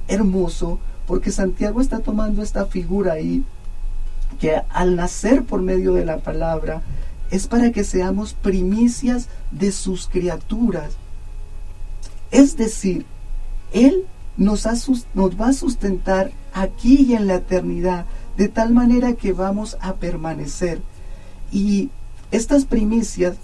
[0.10, 3.46] hermoso, porque Santiago está tomando esta figura ahí,
[4.38, 6.82] que al nacer por medio de la palabra,
[7.32, 10.98] es para que seamos primicias de sus criaturas.
[12.32, 13.06] Es decir,
[13.72, 14.04] Él
[14.36, 14.68] nos,
[15.14, 18.06] nos va a sustentar aquí y en la eternidad,
[18.38, 20.82] de tal manera que vamos a permanecer.
[21.52, 21.90] Y
[22.32, 23.36] estas primicias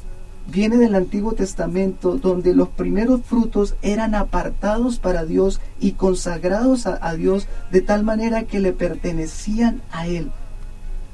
[0.47, 6.97] viene del Antiguo Testamento, donde los primeros frutos eran apartados para Dios y consagrados a,
[7.05, 10.31] a, Dios de tal manera que le pertenecían a Él.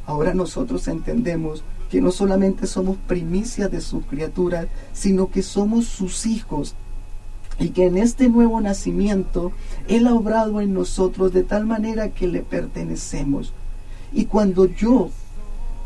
[0.06, 6.26] Ahora nosotros entendemos que no solamente somos primicias de sus criaturas, sino que somos sus
[6.26, 6.76] hijos
[7.60, 9.52] y que en este nuevo nacimiento
[9.88, 13.54] Él ha obrado en nosotros de tal manera que le pertenecemos.
[14.14, 15.10] Y cuando yo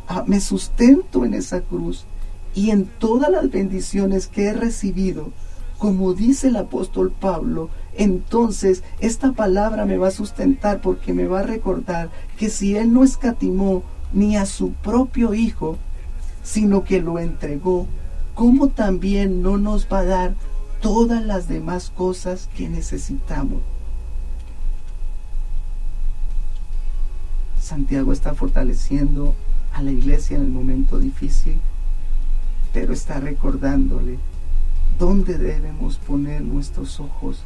[0.08, 2.06] ah, me sustento en esa cruz
[2.54, 5.32] y en todas las bendiciones que he recibido,
[5.78, 11.40] como dice el apóstol Pablo, entonces esta palabra me va a sustentar porque me va
[11.40, 15.78] a recordar que si Él no escatimó ni a su propio Hijo,
[16.44, 17.88] sino que lo entregó,
[18.36, 20.36] ¿cómo también no nos va a dar
[20.82, 23.62] todas las demás cosas que necesitamos.
[27.60, 29.36] Santiago está fortaleciendo
[29.74, 31.60] a la iglesia en el momento difícil,
[32.74, 34.18] pero está recordándole
[34.98, 37.44] dónde debemos poner nuestros ojos,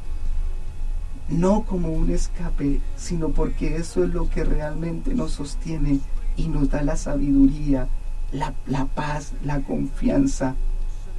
[1.29, 5.99] no como un escape, sino porque eso es lo que realmente nos sostiene
[6.37, 7.87] y nos da la sabiduría,
[8.31, 10.55] la, la paz, la confianza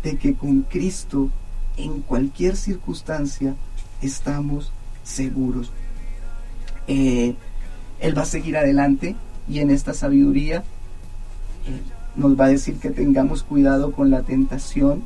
[0.03, 1.31] de que con Cristo
[1.77, 3.55] en cualquier circunstancia
[4.03, 5.71] estamos seguros.
[6.89, 7.35] Eh,
[8.01, 9.17] él va a seguir adelante
[9.49, 10.59] y en esta sabiduría
[11.67, 11.83] eh,
[12.15, 15.03] nos va a decir que tengamos cuidado con la tentación,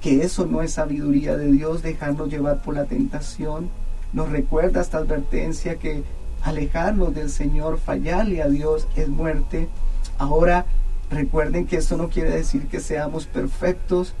[0.00, 3.68] que eso no es sabiduría de Dios, dejarnos llevar por la tentación.
[4.12, 6.02] Nos recuerda esta advertencia que
[6.42, 9.68] alejarnos del Señor, fallarle a Dios es muerte.
[10.18, 10.66] Ahora
[11.10, 14.14] recuerden que eso no quiere decir que seamos perfectos,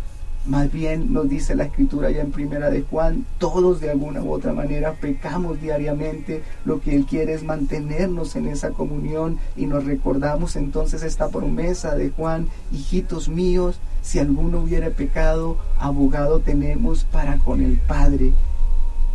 [0.48, 4.32] más bien nos dice la escritura ya en primera de Juan, todos de alguna u
[4.32, 9.84] otra manera pecamos diariamente, lo que Él quiere es mantenernos en esa comunión y nos
[9.84, 17.38] recordamos entonces esta promesa de Juan, hijitos míos, si alguno hubiere pecado, abogado tenemos para
[17.38, 18.32] con el Padre,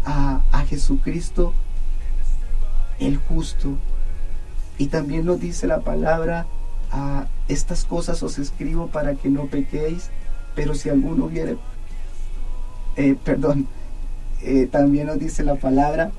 [0.06, 1.54] a, a Jesucristo
[3.00, 3.74] el justo.
[4.78, 6.46] Y también nos dice la palabra,
[6.91, 10.12] a estas cosas os escribo para que no pequéis
[10.55, 11.57] pero si alguno hubiere,
[12.95, 13.67] eh, perdón,
[14.41, 16.11] eh, también nos dice la palabra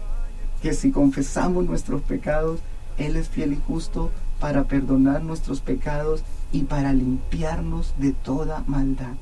[0.62, 2.60] que si confesamos nuestros pecados,
[2.96, 9.14] Él es fiel y justo para perdonar nuestros pecados y para limpiarnos de toda maldad.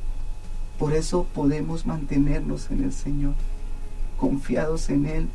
[0.79, 3.35] Por eso podemos mantenernos en el Señor,
[4.17, 5.29] confiados en Él,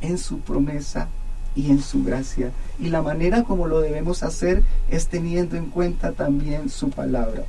[0.00, 1.08] en su promesa
[1.54, 2.52] y en su gracia.
[2.78, 7.44] Y la manera como lo debemos hacer es teniendo en cuenta también su palabra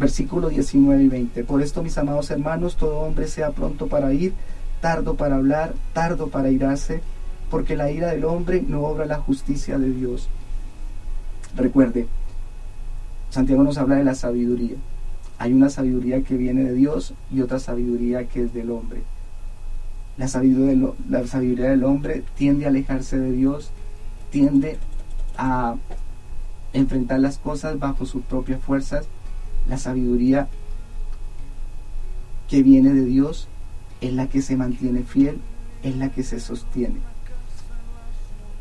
[0.00, 1.44] versículo 19 y 20.
[1.44, 4.32] Por esto, mis amados hermanos, todo hombre sea pronto para ir,
[4.80, 7.02] tardo para hablar, tardo para irarse,
[7.50, 10.28] porque la ira del hombre no obra la justicia de Dios.
[11.54, 12.06] Recuerde,
[13.28, 14.76] Santiago nos habla de la sabiduría.
[15.38, 19.02] Hay una sabiduría que viene de Dios y otra sabiduría que es del hombre.
[20.16, 23.70] La sabiduría, la sabiduría del hombre tiende a alejarse de Dios,
[24.30, 24.78] tiende
[25.36, 25.76] a
[26.72, 29.06] enfrentar las cosas bajo sus propias fuerzas
[29.68, 30.48] la sabiduría
[32.48, 33.48] que viene de Dios
[34.00, 35.38] es la que se mantiene fiel,
[35.82, 36.96] es la que se sostiene.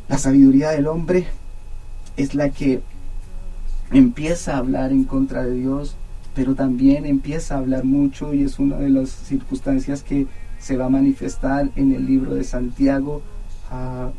[0.08, 1.28] La sabiduría del hombre
[2.18, 2.82] es la que
[3.92, 5.96] empieza a hablar en contra de Dios,
[6.36, 10.28] pero también empieza a hablar mucho y es una de las circunstancias que
[10.60, 13.22] se va a manifestar en el libro de Santiago.
[13.72, 14.12] Ah,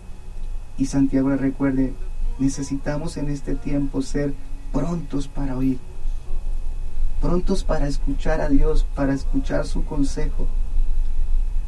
[0.78, 1.92] y Santiago recuerde,
[2.38, 4.32] necesitamos en este tiempo ser
[4.72, 5.78] prontos para oír,
[7.20, 10.46] prontos para escuchar a Dios, para escuchar su consejo,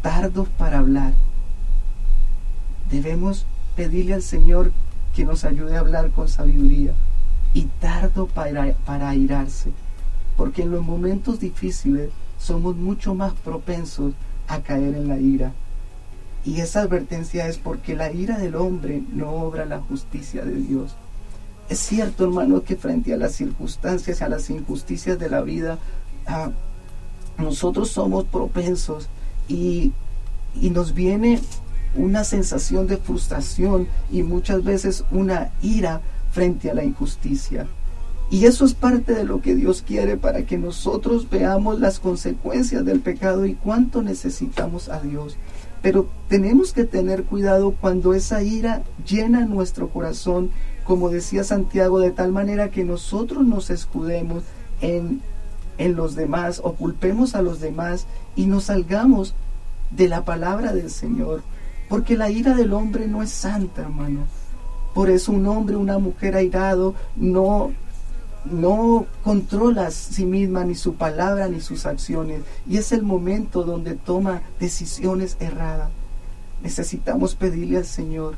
[0.01, 1.13] tardos para hablar.
[2.91, 3.47] Debemos
[3.77, 4.73] pedirle al Señor
[5.15, 6.95] que nos ayude a hablar con sabiduría
[7.55, 9.73] y tardo para, para airarse,
[10.37, 14.15] porque en los momentos difíciles somos mucho más propensos
[14.49, 15.53] a caer en la ira.
[16.45, 20.97] Y esa advertencia es porque la ira del hombre no obra la justicia de Dios.
[21.73, 25.79] Es cierto, hermano, que frente a las circunstancias a las injusticias de la vida,
[26.27, 26.51] ah,
[27.39, 29.09] nosotros somos propensos
[29.49, 29.93] y,
[30.55, 31.41] y nos viene
[31.97, 37.67] una sensación de frustración y muchas veces una ira frente a la injusticia.
[38.31, 42.85] Y eso es parte de lo que Dios quiere para que nosotros veamos las consecuencias
[42.85, 45.39] del pecado y cuánto necesitamos a Dios.
[45.81, 50.51] Pero tenemos que tener cuidado cuando esa ira llena nuestro corazón,
[50.85, 54.43] como decía Santiago, de tal manera que nosotros nos escudemos
[54.81, 55.21] en,
[55.79, 58.07] en los demás o culpemos a los demás
[58.37, 59.35] y nos salgamos
[59.91, 61.43] de la palabra del Señor.
[61.89, 64.21] Porque la ira del hombre no es santa, hermano.
[64.95, 67.73] Por eso un hombre, una mujer airado no
[68.45, 73.63] no controla a sí misma ni su palabra ni sus acciones y es el momento
[73.63, 75.91] donde toma decisiones erradas.
[76.63, 78.35] Necesitamos pedirle al Señor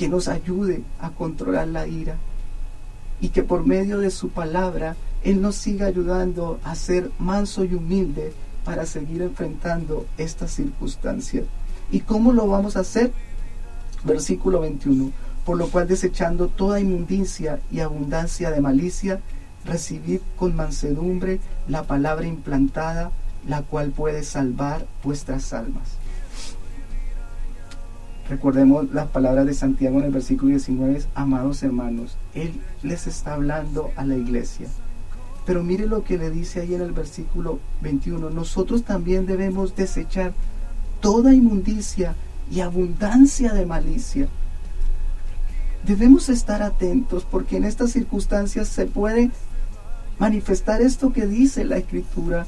[0.00, 2.16] que nos ayude a controlar la ira
[3.20, 7.74] y que por medio de su palabra Él nos siga ayudando a ser manso y
[7.74, 8.32] humilde
[8.64, 11.44] para seguir enfrentando estas circunstancias.
[11.92, 13.12] ¿Y cómo lo vamos a hacer?
[14.02, 15.12] Versículo 21
[15.44, 19.20] por lo cual desechando toda inmundicia y abundancia de malicia,
[19.66, 23.10] recibid con mansedumbre la palabra implantada,
[23.46, 25.99] la cual puede salvar vuestras almas.
[28.30, 32.52] Recordemos las palabras de Santiago en el versículo 19, amados hermanos, Él
[32.82, 34.68] les está hablando a la iglesia.
[35.44, 40.32] Pero mire lo que le dice ahí en el versículo 21, nosotros también debemos desechar
[41.00, 42.14] toda inmundicia
[42.50, 44.28] y abundancia de malicia
[45.84, 49.30] debemos estar atentos porque en estas circunstancias se puede
[50.18, 52.46] manifestar esto que dice la escritura,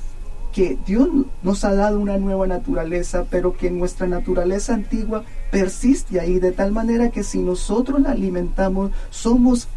[0.53, 1.09] que Dios
[1.43, 6.73] nos ha dado una nueva naturaleza, pero que nuestra naturaleza antigua persiste ahí, de tal
[6.73, 9.69] manera que si nosotros la alimentamos, somos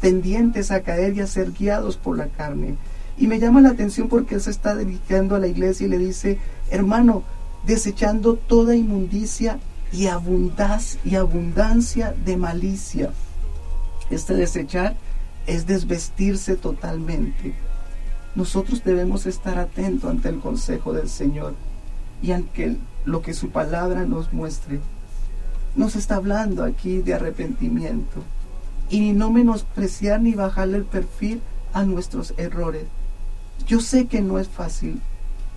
[0.00, 2.76] tendientes a caer y a ser guiados por la carne.
[3.18, 5.98] Y me llama la atención porque él se está dirigiendo a la iglesia y le
[5.98, 6.38] dice,
[6.70, 7.22] hermano,
[7.66, 9.58] desechando toda inmundicia
[9.92, 10.06] y
[11.04, 13.10] y abundancia de malicia.
[14.10, 14.96] Este desechar
[15.46, 17.54] es desvestirse totalmente.
[18.38, 21.54] Nosotros debemos estar atentos ante el consejo del Señor
[22.22, 24.78] y ante lo que su palabra nos muestre.
[25.74, 28.22] Nos está hablando aquí de arrepentimiento
[28.90, 31.40] y no menospreciar ni bajarle el perfil
[31.72, 32.84] a nuestros errores.
[33.66, 35.00] Yo sé que no es fácil,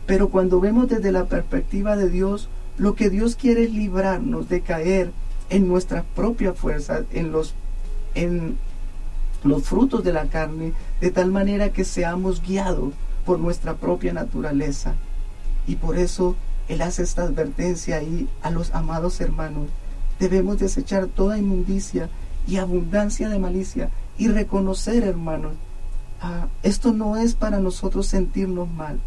[0.07, 4.61] pero cuando vemos desde la perspectiva de Dios, lo que Dios quiere es librarnos de
[4.61, 5.11] caer
[5.51, 7.53] en nuestra propia fuerza, en los,
[8.15, 8.57] en
[9.43, 12.93] los frutos de la carne, de tal manera que seamos guiados
[13.25, 14.95] por nuestra propia naturaleza.
[15.67, 16.35] Y por eso
[16.67, 19.67] Él hace esta advertencia ahí a los amados hermanos.
[20.19, 22.09] Debemos desechar toda inmundicia
[22.47, 25.53] y abundancia de malicia y reconocer, hermanos,
[26.21, 28.99] ah, esto no es para nosotros sentirnos mal,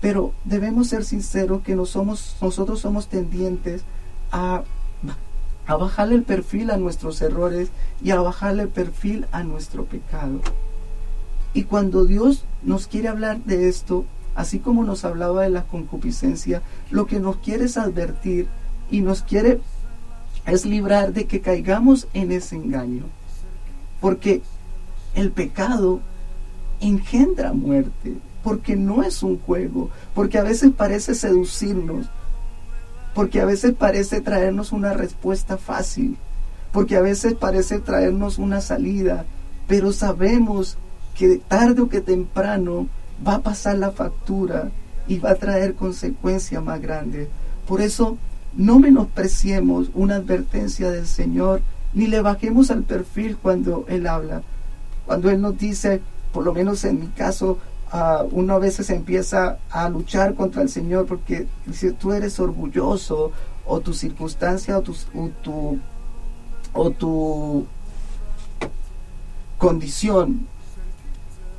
[0.00, 3.82] pero debemos ser sinceros que somos, nosotros somos tendientes
[4.30, 4.62] a,
[5.66, 7.70] a bajarle el perfil a nuestros errores
[8.02, 10.40] y a bajarle el perfil a nuestro pecado.
[11.52, 14.04] Y cuando Dios nos quiere hablar de esto,
[14.34, 18.48] así como nos hablaba de la concupiscencia, lo que nos quiere es advertir
[18.90, 19.60] y nos quiere
[20.46, 23.04] es librar de que caigamos en ese engaño.
[24.00, 24.42] Porque
[25.14, 26.00] el pecado
[26.80, 32.06] engendra muerte porque no es un juego, porque a veces parece seducirnos,
[33.14, 36.16] porque a veces parece traernos una respuesta fácil,
[36.72, 39.24] porque a veces parece traernos una salida,
[39.68, 40.76] pero sabemos
[41.14, 42.88] que tarde o que temprano
[43.26, 44.70] va a pasar la factura
[45.06, 47.28] y va a traer consecuencias más grandes.
[47.68, 48.18] Por eso
[48.56, 51.62] no menospreciemos una advertencia del Señor,
[51.92, 54.42] ni le bajemos al perfil cuando Él habla.
[55.06, 56.00] Cuando Él nos dice,
[56.32, 57.58] por lo menos en mi caso,
[58.32, 63.30] uno a veces empieza a luchar contra el Señor porque si tú eres orgulloso
[63.64, 65.78] o tu circunstancia o tu, o tu,
[66.72, 67.66] o tu
[69.58, 70.48] condición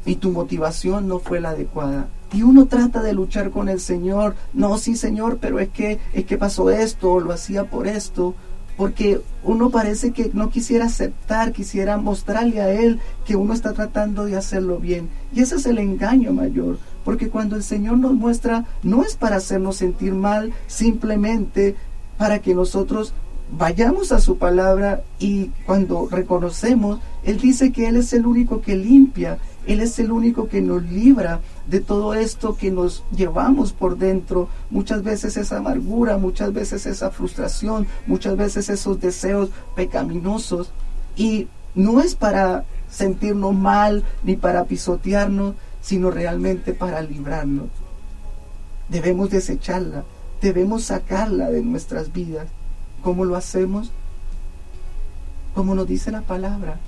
[0.06, 2.08] y tu motivación no fue la adecuada.
[2.34, 6.26] Y uno trata de luchar con el Señor, no, sí Señor, pero es que, es
[6.26, 8.36] que pasó esto, o lo hacía por esto,
[8.78, 14.26] porque uno parece que no quisiera aceptar, quisiera mostrarle a Él que uno está tratando
[14.26, 15.10] de hacerlo bien.
[15.34, 19.38] Y ese es el engaño mayor, porque cuando el Señor nos muestra, no es para
[19.38, 21.76] hacernos sentir mal, simplemente
[22.18, 23.14] para que nosotros
[23.58, 28.76] vayamos a su palabra y cuando reconocemos, Él dice que Él es el único que
[28.76, 29.38] limpia,
[29.68, 34.48] Él es el único que nos libra de todo esto que nos llevamos por dentro,
[34.70, 40.72] muchas veces esa amargura, muchas veces esa frustración, muchas veces esos deseos pecaminosos.
[41.16, 47.68] Y no es para sentirnos mal ni para pisotearnos, sino realmente para librarnos.
[48.90, 50.04] Debemos desecharla,
[50.42, 52.48] debemos sacarla de nuestras vidas.
[53.04, 53.92] ¿Cómo lo hacemos?
[55.54, 56.80] Como nos dice la palabra,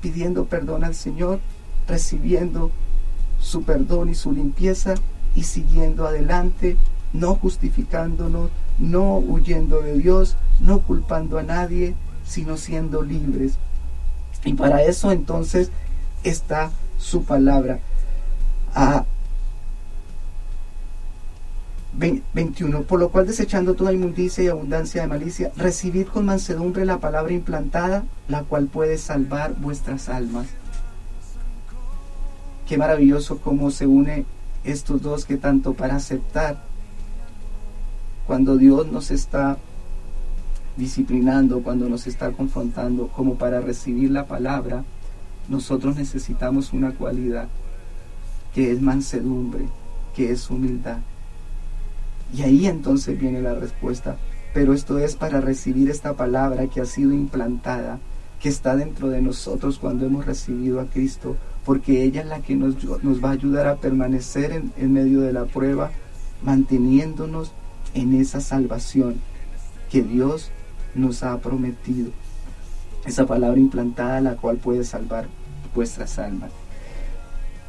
[0.00, 1.40] pidiendo perdón al Señor,
[1.86, 2.70] recibiendo
[3.40, 4.94] su perdón y su limpieza
[5.34, 6.76] y siguiendo adelante,
[7.12, 13.58] no justificándonos, no huyendo de Dios, no culpando a nadie, sino siendo libres.
[14.44, 15.70] Y para eso entonces
[16.24, 17.80] está su palabra.
[18.74, 19.04] A
[21.98, 22.82] 21.
[22.82, 27.32] Por lo cual desechando toda inmundicia y abundancia de malicia, recibid con mansedumbre la palabra
[27.32, 30.46] implantada, la cual puede salvar vuestras almas.
[32.66, 34.26] Qué maravilloso cómo se une
[34.64, 36.64] estos dos que tanto para aceptar
[38.26, 39.56] cuando Dios nos está
[40.76, 44.84] disciplinando, cuando nos está confrontando, como para recibir la palabra,
[45.48, 47.48] nosotros necesitamos una cualidad
[48.52, 49.66] que es mansedumbre,
[50.14, 50.98] que es humildad.
[52.34, 54.16] Y ahí entonces viene la respuesta.
[54.52, 58.00] Pero esto es para recibir esta palabra que ha sido implantada,
[58.40, 61.36] que está dentro de nosotros cuando hemos recibido a Cristo,
[61.66, 65.20] porque ella es la que nos, nos va a ayudar a permanecer en, en medio
[65.20, 65.90] de la prueba,
[66.42, 67.52] manteniéndonos
[67.92, 69.16] en esa salvación
[69.90, 70.52] que Dios
[70.94, 72.12] nos ha prometido.
[73.04, 75.26] Esa palabra implantada la cual puede salvar
[75.74, 76.50] vuestras almas.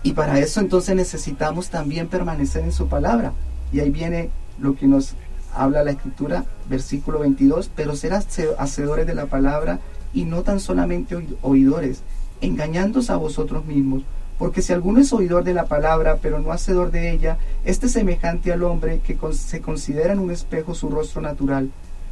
[0.04, 3.34] Y para eso entonces necesitamos también permanecer en su palabra.
[3.74, 4.30] Y ahí viene
[4.60, 5.16] lo que nos
[5.56, 9.80] habla la escritura, versículo 22, pero ser hacedores de la palabra
[10.14, 12.04] y no tan solamente oidores,
[12.42, 14.04] engañándoos a vosotros mismos.
[14.38, 17.94] Porque si alguno es oidor de la palabra, pero no hacedor de ella, este es
[17.94, 21.72] semejante al hombre que se considera en un espejo su rostro natural,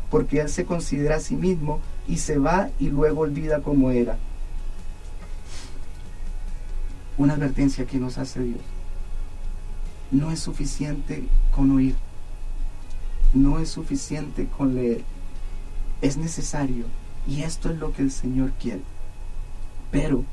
[0.10, 4.18] porque él se considera a sí mismo y se va y luego olvida como era.
[7.18, 8.62] Una advertencia que nos hace Dios.
[10.12, 11.24] No es suficiente
[11.56, 11.96] con oír.
[13.34, 15.04] No es suficiente con leer.
[16.02, 16.86] Es necesario.
[17.28, 18.82] Y esto es lo que el Señor quiere.
[19.96, 20.24] Pero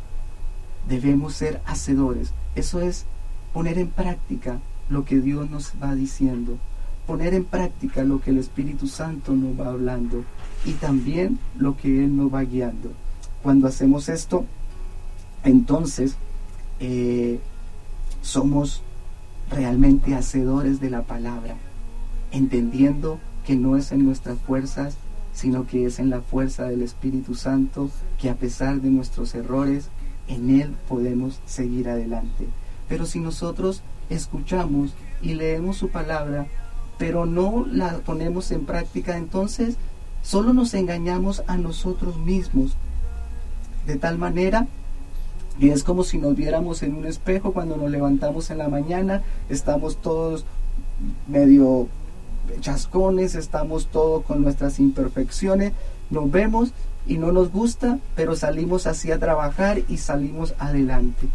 [0.89, 2.33] debemos ser hacedores.
[2.55, 3.07] Eso es
[3.53, 4.59] poner en práctica
[4.89, 6.59] lo que Dios nos va diciendo
[7.07, 10.25] poner en práctica lo que el Espíritu Santo nos va hablando
[10.65, 12.93] y también lo que Él nos va guiando.
[13.43, 14.45] Cuando hacemos esto,
[15.45, 16.17] entonces
[16.79, 17.41] eh,
[18.23, 18.83] somos
[19.51, 21.57] realmente hacedores de la palabra,
[22.31, 24.97] entendiendo que no es en nuestras fuerzas,
[25.33, 29.89] sino que es en la fuerza del Espíritu Santo, que a pesar de nuestros errores,
[30.29, 32.47] en Él podemos seguir adelante.
[32.89, 36.47] Pero si nosotros escuchamos y leemos su palabra,
[36.99, 39.77] pero no la ponemos en práctica, entonces
[40.23, 42.77] solo nos engañamos a nosotros mismos.
[43.87, 44.67] De tal manera
[45.59, 49.23] que es como si nos viéramos en un espejo cuando nos levantamos en la mañana,
[49.49, 50.45] estamos todos
[51.29, 51.89] medio
[52.61, 55.73] chascones, estamos todos con nuestras imperfecciones,
[56.11, 56.73] nos vemos
[57.07, 61.29] y no nos gusta, pero salimos así a trabajar y salimos adelante.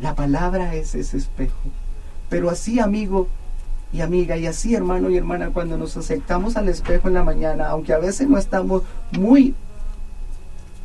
[0.00, 1.58] La palabra es ese espejo.
[2.28, 3.28] Pero así, amigo,
[3.92, 4.36] y amiga.
[4.36, 7.98] Y así, hermano y hermana, cuando nos acercamos al espejo en la mañana, aunque a
[7.98, 8.82] veces no estamos
[9.12, 9.54] muy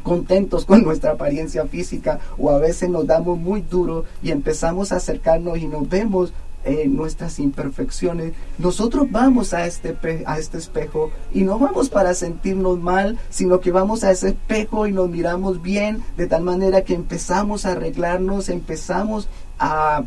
[0.04, 4.98] contentos con nuestra apariencia física o a veces nos damos muy duro y empezamos a
[4.98, 6.32] acercarnos y nos vemos
[6.66, 9.96] eh, nuestras imperfecciones, nosotros vamos a este,
[10.26, 14.86] a este espejo y no vamos para sentirnos mal, sino que vamos a ese espejo
[14.86, 19.30] y nos miramos bien, de tal manera que empezamos a arreglarnos, empezamos
[19.60, 20.04] a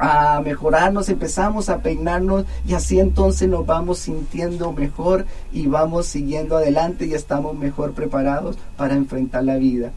[0.00, 6.56] a mejorarnos, empezamos a peinarnos y así entonces nos vamos sintiendo mejor y vamos siguiendo
[6.56, 9.92] adelante y estamos mejor preparados para enfrentar la vida.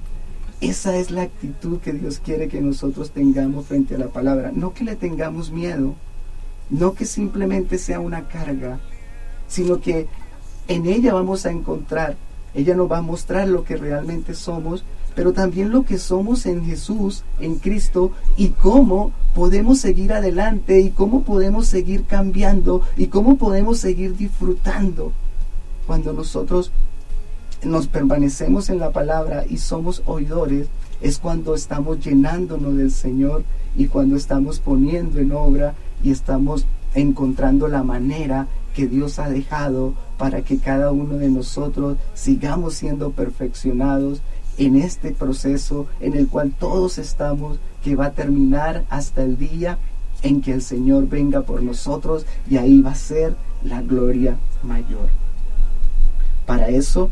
[0.64, 4.52] Esa es la actitud que Dios quiere que nosotros tengamos frente a la palabra.
[4.54, 5.96] No que le tengamos miedo,
[6.70, 8.80] no que simplemente sea una carga,
[9.48, 10.08] sino que
[10.68, 12.16] en ella vamos a encontrar,
[12.54, 14.86] ella nos va a mostrar lo que realmente somos
[15.16, 20.90] pero también lo que somos en Jesús, en Cristo, y cómo podemos seguir adelante y
[20.90, 25.12] cómo podemos seguir cambiando y cómo podemos seguir disfrutando
[25.88, 26.72] cuando nosotros
[27.66, 30.68] nos permanecemos en la palabra y somos oidores,
[31.02, 33.44] es cuando estamos llenándonos del Señor
[33.76, 39.94] y cuando estamos poniendo en obra y estamos encontrando la manera que Dios ha dejado
[40.18, 44.22] para que cada uno de nosotros sigamos siendo perfeccionados
[44.58, 49.78] en este proceso en el cual todos estamos, que va a terminar hasta el día
[50.22, 55.10] en que el Señor venga por nosotros y ahí va a ser la gloria mayor.
[56.46, 57.10] Para eso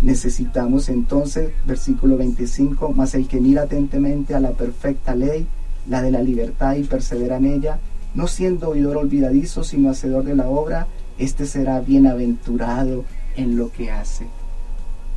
[0.00, 5.46] necesitamos entonces, versículo 25, más el que mira atentamente a la perfecta ley,
[5.88, 7.78] la de la libertad y persevera en ella,
[8.14, 10.86] no siendo oidor olvidadizo, sino hacedor de la obra,
[11.18, 13.04] este será bienaventurado
[13.36, 14.26] en lo que hace.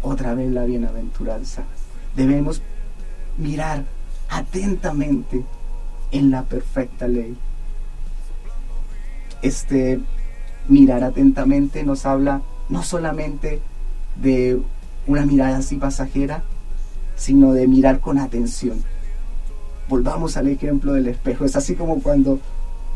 [0.01, 1.63] Otra vez la bienaventuranza.
[2.15, 2.61] Debemos
[3.37, 3.85] mirar
[4.29, 5.43] atentamente
[6.11, 7.37] en la perfecta ley.
[9.41, 9.99] Este
[10.67, 13.61] mirar atentamente nos habla no solamente
[14.21, 14.59] de
[15.07, 16.43] una mirada así pasajera,
[17.15, 18.83] sino de mirar con atención.
[19.89, 21.45] Volvamos al ejemplo del espejo.
[21.45, 22.39] Es así como cuando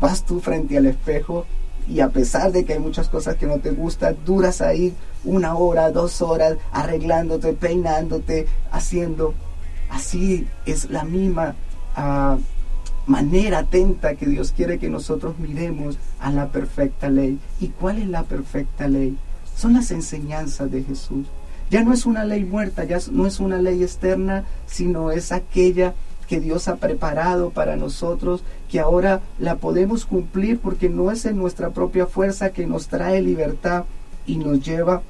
[0.00, 1.46] vas tú frente al espejo
[1.88, 5.54] y a pesar de que hay muchas cosas que no te gustan, duras ahí una
[5.54, 9.34] hora, dos horas arreglándote, peinándote, haciendo.
[9.88, 11.54] Así es la misma
[11.94, 12.38] ah,
[13.06, 17.38] manera atenta que Dios quiere que nosotros miremos a la perfecta ley.
[17.60, 19.16] ¿Y cuál es la perfecta ley?
[19.56, 21.26] Son las enseñanzas de Jesús.
[21.70, 25.94] Ya no es una ley muerta, ya no es una ley externa, sino es aquella
[26.28, 31.36] que Dios ha preparado para nosotros, que ahora la podemos cumplir porque no es en
[31.38, 33.84] nuestra propia fuerza que nos trae libertad
[34.26, 35.02] y nos lleva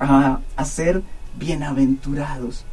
[0.00, 1.02] a, a ser
[1.38, 2.64] bienaventurados,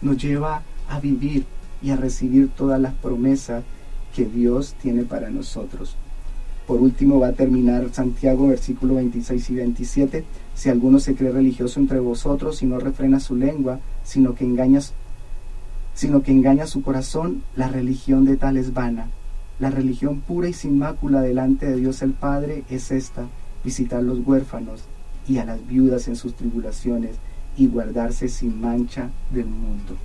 [0.00, 1.44] nos lleva a vivir
[1.82, 3.64] y a recibir todas las promesas
[4.14, 5.96] que Dios tiene para nosotros.
[6.70, 10.24] Por último va a terminar Santiago versículo 26 y 27.
[10.54, 14.78] Si alguno se cree religioso entre vosotros y no refrena su lengua, sino que engaña,
[15.94, 19.08] sino que engaña su corazón, la religión de tal es vana.
[19.58, 23.26] La religión pura y sin mácula delante de Dios el Padre es esta,
[23.64, 24.84] visitar los huérfanos
[25.26, 27.16] y a las viudas en sus tribulaciones
[27.56, 29.96] y guardarse sin mancha del mundo.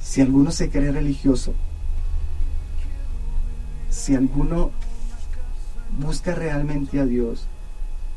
[0.00, 1.52] Si alguno se cree religioso
[3.94, 4.72] si alguno
[6.00, 7.46] busca realmente a Dios,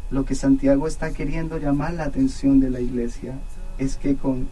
[0.10, 3.36] lo que Santiago está queriendo llamar la atención de la iglesia
[3.78, 4.48] es que con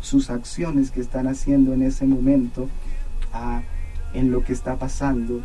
[0.00, 2.68] sus acciones que están haciendo en ese momento,
[4.14, 5.40] en lo que está pasando,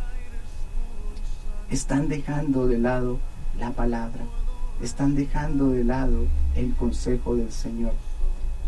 [1.71, 3.17] están dejando de lado
[3.59, 4.23] la palabra,
[4.83, 7.93] están dejando de lado el consejo del Señor.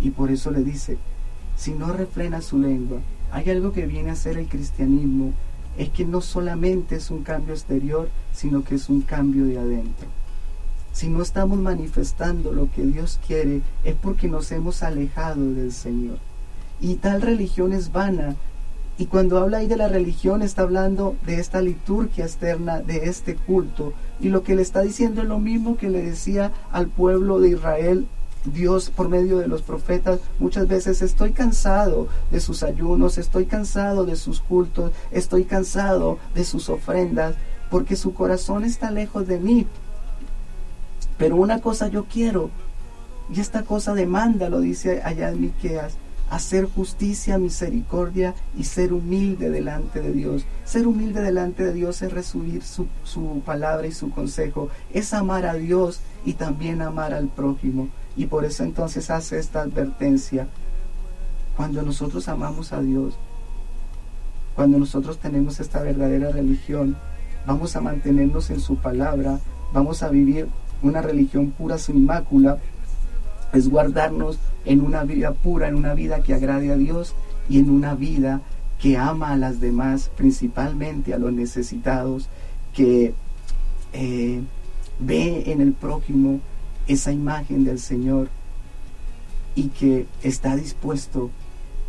[0.02, 0.98] Y por eso le dice,
[1.56, 5.32] si no refrena su lengua, hay algo que viene a ser el cristianismo
[5.78, 10.08] es que no solamente es un cambio exterior, sino que es un cambio de adentro.
[10.92, 16.20] Si no estamos manifestando lo que Dios quiere, es porque nos hemos alejado del Señor.
[16.80, 18.36] Y tal religión es vana.
[19.00, 23.36] Y cuando habla ahí de la religión, está hablando de esta liturgia externa, de este
[23.36, 23.94] culto.
[24.20, 27.50] Y lo que le está diciendo es lo mismo que le decía al pueblo de
[27.50, 28.06] Israel
[28.46, 34.06] Dios por medio de los profetas muchas veces estoy cansado de sus ayunos, estoy cansado
[34.06, 37.36] de sus cultos, estoy cansado de sus ofrendas,
[37.70, 39.68] porque su corazón está lejos de mí.
[41.18, 42.50] Pero una cosa yo quiero,
[43.34, 45.96] y esta cosa demanda, lo dice allá en Miqueas,
[46.34, 50.46] hacer justicia, misericordia y ser humilde delante de Dios.
[50.66, 55.46] Ser humilde delante de Dios es recibir su, su palabra y su consejo, es amar
[55.46, 57.90] a Dios y también amar al prójimo.
[58.18, 60.48] Y por eso entonces hace esta advertencia.
[61.56, 63.14] Cuando nosotros amamos a Dios,
[64.56, 66.98] cuando nosotros tenemos esta verdadera religión,
[67.46, 69.40] vamos a mantenernos en su palabra,
[69.72, 70.48] vamos a vivir
[70.82, 72.58] una religión pura sin mácula,
[73.54, 77.16] es guardarnos en una vida pura, en una vida que agrade a Dios
[77.48, 78.42] y en una vida
[78.80, 82.28] que ama a las demás, principalmente a los necesitados,
[82.74, 83.14] que
[83.94, 84.42] eh,
[85.00, 86.40] ve en el prójimo
[86.88, 88.28] esa imagen del Señor
[89.56, 91.30] y que está dispuesto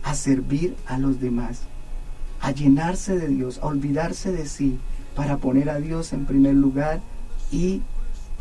[0.03, 1.62] a servir a los demás,
[2.41, 4.79] a llenarse de Dios, a olvidarse de sí,
[5.17, 7.01] para poner a Dios en primer lugar
[7.51, 7.81] y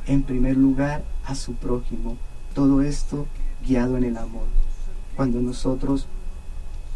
[0.08, 2.18] en primer lugar a su prójimo.
[2.54, 3.26] Todo esto
[3.66, 4.45] guiado en el amor.
[5.16, 6.08] Cuando nosotros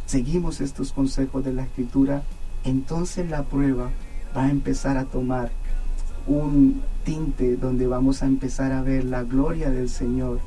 [0.06, 2.24] seguimos estos consejos de la escritura,
[2.64, 3.90] entonces la prueba
[4.36, 5.52] va a empezar a tomar
[6.28, 10.40] un tinte donde vamos a empezar a ver la gloria del Señor,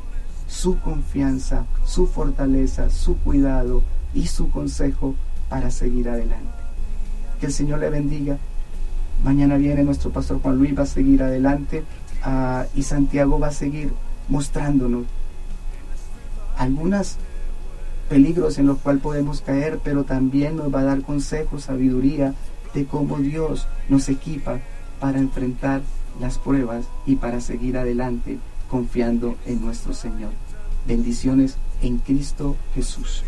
[0.47, 3.83] su confianza, su fortaleza, su cuidado
[4.13, 5.15] y su consejo
[5.49, 6.53] para seguir adelante.
[7.41, 8.39] Que el Señor le bendiga.
[9.25, 11.85] Mañana viene nuestro pastor Juan Luis, va a seguir adelante
[12.23, 13.93] ah, y Santiago va a seguir
[14.31, 15.05] mostrándonos
[16.57, 17.17] algunos
[18.09, 22.35] peligros en los cuales podemos caer, pero también nos va a dar consejos, sabiduría
[22.75, 24.61] de cómo Dios nos equipa
[24.99, 25.83] para enfrentar
[26.21, 30.31] las pruebas y para seguir adelante confiando en nuestro Señor.
[30.87, 33.25] Bendiciones en Cristo Jesús.